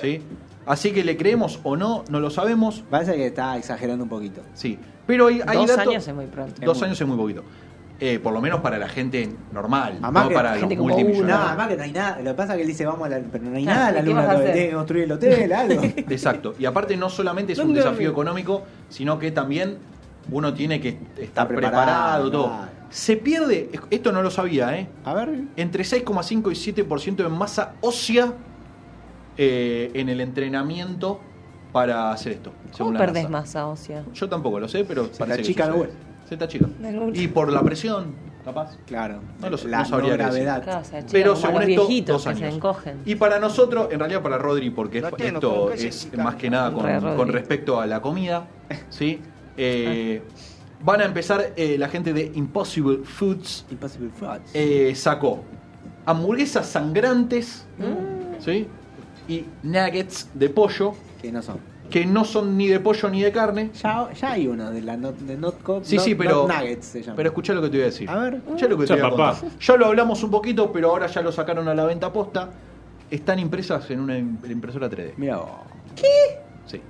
¿Sí? 0.00 0.20
Así 0.66 0.92
que 0.92 1.04
le 1.04 1.16
creemos 1.16 1.60
o 1.62 1.76
no, 1.76 2.04
no 2.08 2.20
lo 2.20 2.30
sabemos. 2.30 2.82
Parece 2.90 3.14
que 3.16 3.26
está 3.26 3.56
exagerando 3.56 4.04
un 4.04 4.08
poquito. 4.10 4.40
Sí. 4.54 4.78
Pero 5.06 5.26
hay, 5.26 5.40
hay 5.46 5.58
Dos 5.58 5.68
datos- 5.68 5.88
años 5.88 6.08
es 6.08 6.14
muy 6.14 6.26
pronto. 6.26 6.54
Dos 6.64 6.82
años 6.82 7.00
es 7.00 7.06
muy 7.06 7.16
poquito. 7.16 7.42
Eh, 8.00 8.18
por 8.18 8.32
lo 8.32 8.40
menos 8.40 8.60
para 8.60 8.76
la 8.76 8.88
gente 8.88 9.30
normal, 9.52 9.98
Además 10.02 10.24
no 10.24 10.28
que 10.30 10.34
para 10.34 10.56
los 10.56 10.62
como 10.64 10.74
No, 10.74 10.82
multimillonarios. 10.96 11.48
además 11.48 11.68
que 11.68 11.76
no 11.76 11.82
hay 11.84 11.92
nada. 11.92 12.18
Lo 12.18 12.24
que 12.30 12.34
pasa 12.34 12.52
es 12.52 12.56
que 12.56 12.62
él 12.62 12.68
dice 12.68 12.86
vamos 12.86 13.06
a 13.06 13.08
la. 13.10 13.18
Pero 13.20 13.44
no 13.44 13.56
hay 13.56 13.64
nada 13.64 13.92
la 13.92 14.00
¿qué 14.02 14.06
luna? 14.10 14.34
Tiene 14.36 14.52
que 14.68 14.72
construir 14.72 15.04
el 15.04 15.12
hotel, 15.12 15.52
algo. 15.52 15.82
Exacto. 15.84 16.54
Y 16.58 16.64
aparte 16.64 16.96
no 16.96 17.08
solamente 17.08 17.52
es 17.52 17.58
un 17.60 17.66
¿Dónde 17.66 17.80
desafío 17.80 18.10
económico, 18.10 18.62
sino 18.88 19.18
que 19.18 19.30
también 19.30 19.76
uno 20.32 20.52
tiene 20.54 20.80
que 20.80 20.88
estar 20.88 21.18
Está 21.22 21.48
preparado, 21.48 21.84
preparado, 21.84 22.30
todo. 22.30 22.46
claro. 22.48 22.68
Se 22.90 23.16
pierde, 23.16 23.70
esto 23.90 24.12
no 24.12 24.22
lo 24.22 24.30
sabía, 24.30 24.76
¿eh? 24.78 24.88
A 25.04 25.14
ver. 25.14 25.30
entre 25.56 25.84
6,5 25.84 26.50
y 26.52 26.72
7% 26.82 27.16
de 27.16 27.28
masa 27.28 27.74
ósea 27.80 28.32
eh, 29.36 29.90
en 29.94 30.08
el 30.08 30.20
entrenamiento 30.20 31.20
para 31.72 32.12
hacer 32.12 32.32
esto. 32.32 32.50
¿Cómo 32.64 32.74
según 32.76 32.94
la 32.94 33.00
perdés 33.00 33.24
NASA. 33.24 33.28
masa 33.32 33.66
ósea? 33.68 34.04
Yo 34.14 34.28
tampoco 34.28 34.60
lo 34.60 34.68
sé, 34.68 34.84
pero 34.84 35.08
te 35.08 35.22
achica 35.24 35.64
el 35.66 35.72
sucede. 35.72 35.80
hueso. 35.82 35.94
Se 36.28 36.36
te. 36.36 36.88
El 36.88 36.98
hueso. 36.98 37.20
Y 37.20 37.28
por 37.28 37.52
la 37.52 37.62
presión, 37.62 38.14
capaz. 38.44 38.76
Claro. 38.86 39.20
No 39.40 39.50
lo 39.50 39.56
sé, 39.58 39.68
la 39.68 39.78
no 39.80 39.84
sabría 39.84 40.12
gravedad. 40.16 40.62
Claro, 40.62 40.80
o 40.80 40.84
sea, 40.84 41.04
Pero 41.10 41.34
según 41.36 41.60
los 41.60 41.68
esto, 41.68 42.12
dos 42.12 42.24
que 42.26 42.34
se 42.36 42.44
años. 42.44 42.54
encogen. 42.56 42.98
Y 43.04 43.16
para 43.16 43.38
nosotros, 43.40 43.88
en 43.90 43.98
realidad 43.98 44.22
para 44.22 44.38
Rodri, 44.38 44.70
porque 44.70 44.98
es- 44.98 45.04
esto 45.18 45.70
es 45.72 46.16
más 46.16 46.36
que 46.36 46.48
nada 46.48 46.72
con, 46.72 47.28
respecto 47.28 47.80
a 47.80 47.86
la 47.86 48.00
comida, 48.00 48.46
¿sí? 48.88 49.20
Eh, 49.56 50.22
van 50.82 51.00
a 51.00 51.04
empezar 51.04 51.52
eh, 51.56 51.76
la 51.78 51.88
gente 51.88 52.12
de 52.12 52.30
Impossible 52.34 52.98
Foods 53.04 53.66
Impossible 53.70 54.10
Frogs. 54.10 54.50
eh, 54.54 54.92
sacó 54.94 55.42
hamburguesas 56.06 56.66
sangrantes 56.66 57.66
Mm. 57.78 58.40
¿sí? 58.40 58.66
Y 59.28 59.44
nuggets 59.62 60.28
de 60.34 60.48
pollo 60.50 60.94
que 61.20 61.32
no 61.32 61.42
son. 61.42 61.58
que 61.90 62.04
no 62.06 62.24
son 62.24 62.56
ni 62.56 62.66
de 62.68 62.80
pollo 62.80 63.08
ni 63.10 63.22
de 63.22 63.30
carne. 63.32 63.70
Ya, 63.82 64.10
ya 64.12 64.32
hay 64.32 64.46
uno 64.48 64.70
de 64.70 64.80
la 64.82 64.96
not, 64.96 65.16
de 65.18 65.36
Notco. 65.36 65.80
Sí, 65.84 65.96
Not- 65.96 66.04
sí, 66.04 66.14
pero, 66.14 66.46
Not 66.48 66.56
Nuggets 66.58 66.86
se 66.86 67.02
llama. 67.02 67.16
pero 67.16 67.28
escuchá 67.28 67.52
lo 67.54 67.62
que 67.62 67.68
te 67.68 67.76
voy 67.76 67.82
a 67.82 67.86
decir. 67.86 68.08
A 68.10 68.16
ver. 68.18 68.34
Escuchá 68.34 68.66
lo 68.68 68.78
que 68.78 68.86
te 68.86 68.92
voy 68.94 69.00
a 69.02 69.10
papá. 69.10 69.38
contar. 69.40 69.58
Ya 69.60 69.76
lo 69.76 69.86
hablamos 69.86 70.22
un 70.22 70.30
poquito, 70.30 70.72
pero 70.72 70.90
ahora 70.90 71.06
ya 71.06 71.20
lo 71.22 71.30
sacaron 71.32 71.68
a 71.68 71.74
la 71.74 71.84
venta 71.84 72.12
posta. 72.12 72.50
Están 73.10 73.38
impresas 73.38 73.88
en 73.90 74.00
una 74.00 74.18
im- 74.18 74.38
impresora 74.50 74.88
3D. 74.88 75.12
Mira 75.18 75.36
vos. 75.36 75.50
Sí. 76.66 76.80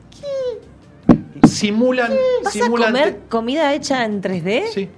Simulan, 1.44 2.12
¿Vas 2.42 2.52
simulan 2.52 2.96
a 2.96 3.00
comer 3.00 3.20
comida 3.28 3.74
hecha 3.74 4.04
en 4.04 4.20
3D? 4.22 4.68
Sí. 4.72 4.88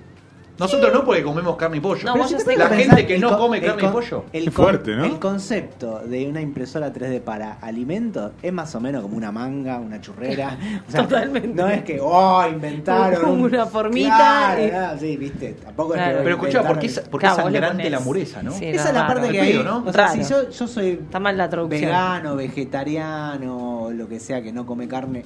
Nosotros 0.59 0.93
no 0.93 1.05
porque 1.05 1.23
comemos 1.23 1.57
carne 1.57 1.77
y 1.77 1.81
pollo. 1.81 2.03
No, 2.07 2.17
vos 2.17 2.31
ya 2.31 2.39
La 2.57 2.69
gente 2.69 3.07
que 3.07 3.19
no 3.19 3.37
come 3.37 3.61
carne 3.61 3.83
y 3.85 3.89
pollo. 3.89 4.25
El, 4.33 4.51
fuerte, 4.51 4.97
¿no? 4.97 5.05
el 5.05 5.19
concepto 5.19 6.01
de 6.01 6.27
una 6.27 6.41
impresora 6.41 6.93
3D 6.93 7.21
para 7.21 7.55
alimentos 7.61 8.33
es 8.43 8.53
más 8.53 8.75
o 8.75 8.81
menos 8.81 9.03
como 9.03 9.17
una 9.17 9.31
manga, 9.31 9.79
una 9.79 10.01
churrera. 10.01 10.57
O 10.89 10.91
sea, 10.91 11.03
Totalmente. 11.03 11.49
No 11.61 11.69
es 11.69 11.83
que, 11.83 11.99
oh, 12.01 12.43
inventaron. 12.49 13.21
Como 13.23 13.45
una 13.45 13.67
formita 13.67 14.17
Claro, 14.17 14.65
y- 14.65 14.69
claro, 14.71 14.99
sí, 14.99 15.17
viste. 15.17 15.53
Tampoco 15.63 15.93
Claro. 15.93 16.11
es 16.13 16.17
que. 16.19 16.23
Pero 16.25 16.37
escuchá, 16.37 16.63
¿por 16.67 16.79
qué, 16.79 16.89
por 16.89 17.21
qué 17.21 17.27
Claro, 17.27 17.43
sangrante 17.43 17.91
la 17.91 17.97
hamburguesa, 17.99 18.43
no? 18.43 18.53
Sí. 18.53 18.65
Esa 18.67 18.89
es 18.89 18.95
la 18.95 19.07
parte 19.07 19.29
que 19.29 19.41
hay. 19.41 19.63
¿no? 19.63 19.85
O 19.87 19.93
sea, 19.93 20.09
si 20.09 20.23
yo, 20.23 20.49
yo 20.51 20.67
soy 20.67 20.91
Está 21.03 21.21
mal 21.21 21.37
la 21.37 21.49
traducción. 21.51 21.83
vegano, 21.83 22.37
vegetariano, 22.37 23.91
lo 23.93 24.09
que 24.09 24.21
sea 24.21 24.43
que 24.43 24.53
no 24.53 24.65
come 24.67 24.89
carne, 24.89 25.25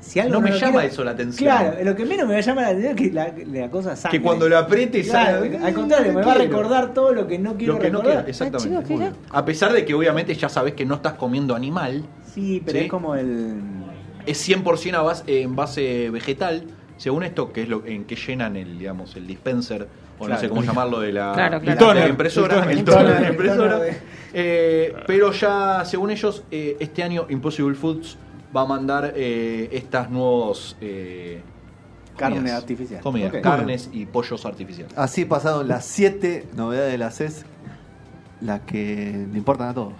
Si 0.00 0.18
algo 0.18 0.34
No 0.34 0.40
me 0.40 0.50
llama 0.50 0.72
quiero- 0.72 0.80
eso 0.80 1.04
la 1.04 1.10
atención. 1.12 1.48
Claro, 1.48 1.76
lo 1.84 1.94
que 1.94 2.04
menos 2.04 2.26
me 2.26 2.32
va 2.34 2.38
a 2.38 2.42
llamar 2.42 2.64
la 2.64 2.70
atención 2.70 2.92
es 2.92 2.96
que 2.96 3.12
la, 3.12 3.60
la 3.62 3.70
cosa 3.70 3.94
sangre. 3.94 4.18
Que 4.18 4.22
cuando 4.24 4.48
lo 4.48 4.58
apriete 4.58 5.02
Claro, 5.02 5.40
sale- 5.44 5.58
al 5.58 5.74
contrario, 5.74 6.12
me 6.12 6.22
va 6.22 6.32
a 6.32 6.38
recordar 6.38 6.92
todo 6.92 7.12
lo 7.12 7.26
que 7.28 7.38
no 7.38 7.56
quiero 7.56 7.74
Lo 7.74 7.78
que 7.78 7.90
no 7.90 7.98
recordar. 7.98 8.24
quiero, 8.24 8.30
exactamente. 8.30 8.68
chicos, 8.70 8.84
¿qué 8.88 8.92
Muy 8.94 9.02
bien. 9.02 9.16
A 9.30 9.44
pesar 9.44 9.72
de 9.72 9.84
que 9.84 9.94
obviamente 9.94 10.34
ya 10.34 10.48
sabes 10.48 10.74
que 10.74 10.84
no 10.84 10.96
estás 10.96 11.12
comiendo 11.14 11.54
animal, 11.54 12.04
Sí, 12.34 12.62
pero 12.64 12.78
Sí. 12.78 12.84
es 12.84 12.90
como 12.90 13.14
el. 13.14 13.56
es 14.26 14.38
100% 14.48 14.94
a 14.98 15.02
base, 15.02 15.42
en 15.42 15.54
base 15.56 16.10
vegetal. 16.10 16.64
Según 16.96 17.22
esto, 17.22 17.52
que 17.52 17.62
es 17.62 17.68
lo 17.68 17.84
en 17.86 18.04
que 18.04 18.14
llenan 18.16 18.56
el, 18.56 18.78
digamos, 18.78 19.16
el 19.16 19.26
dispenser, 19.26 19.86
o 20.18 20.28
no 20.28 20.36
sé 20.38 20.48
cómo 20.50 20.62
llamarlo, 20.62 21.00
de 21.00 21.12
la, 21.12 21.32
Claro, 21.32 21.60
de 21.60 22.08
impresora. 22.08 22.70
el 22.70 22.84
toner 22.84 23.14
de 23.14 23.20
la 23.20 23.28
impresora. 23.30 23.80
Eh, 24.34 24.94
pero 25.06 25.32
ya, 25.32 25.82
según 25.84 26.10
ellos, 26.10 26.44
eh, 26.50 26.76
este 26.78 27.02
año 27.02 27.26
Impossible 27.30 27.74
Foods 27.74 28.16
va 28.54 28.62
a 28.62 28.66
mandar 28.66 29.12
eh, 29.16 29.68
estas 29.72 30.10
nuevos 30.10 30.76
eh, 30.80 31.42
Carne 32.16 32.50
artificial. 32.50 33.00
Comidas, 33.00 33.32
carnes 33.42 33.88
y 33.92 34.04
pollos 34.04 34.44
artificiales. 34.44 34.96
Así 34.98 35.24
pasaron 35.24 35.66
las 35.68 35.86
siete 35.86 36.46
novedades 36.54 36.92
de 36.92 36.98
la 36.98 37.10
CES, 37.10 37.46
las 38.42 38.60
que 38.60 39.26
le 39.32 39.38
importan 39.38 39.68
a 39.68 39.74
todos. 39.74 39.94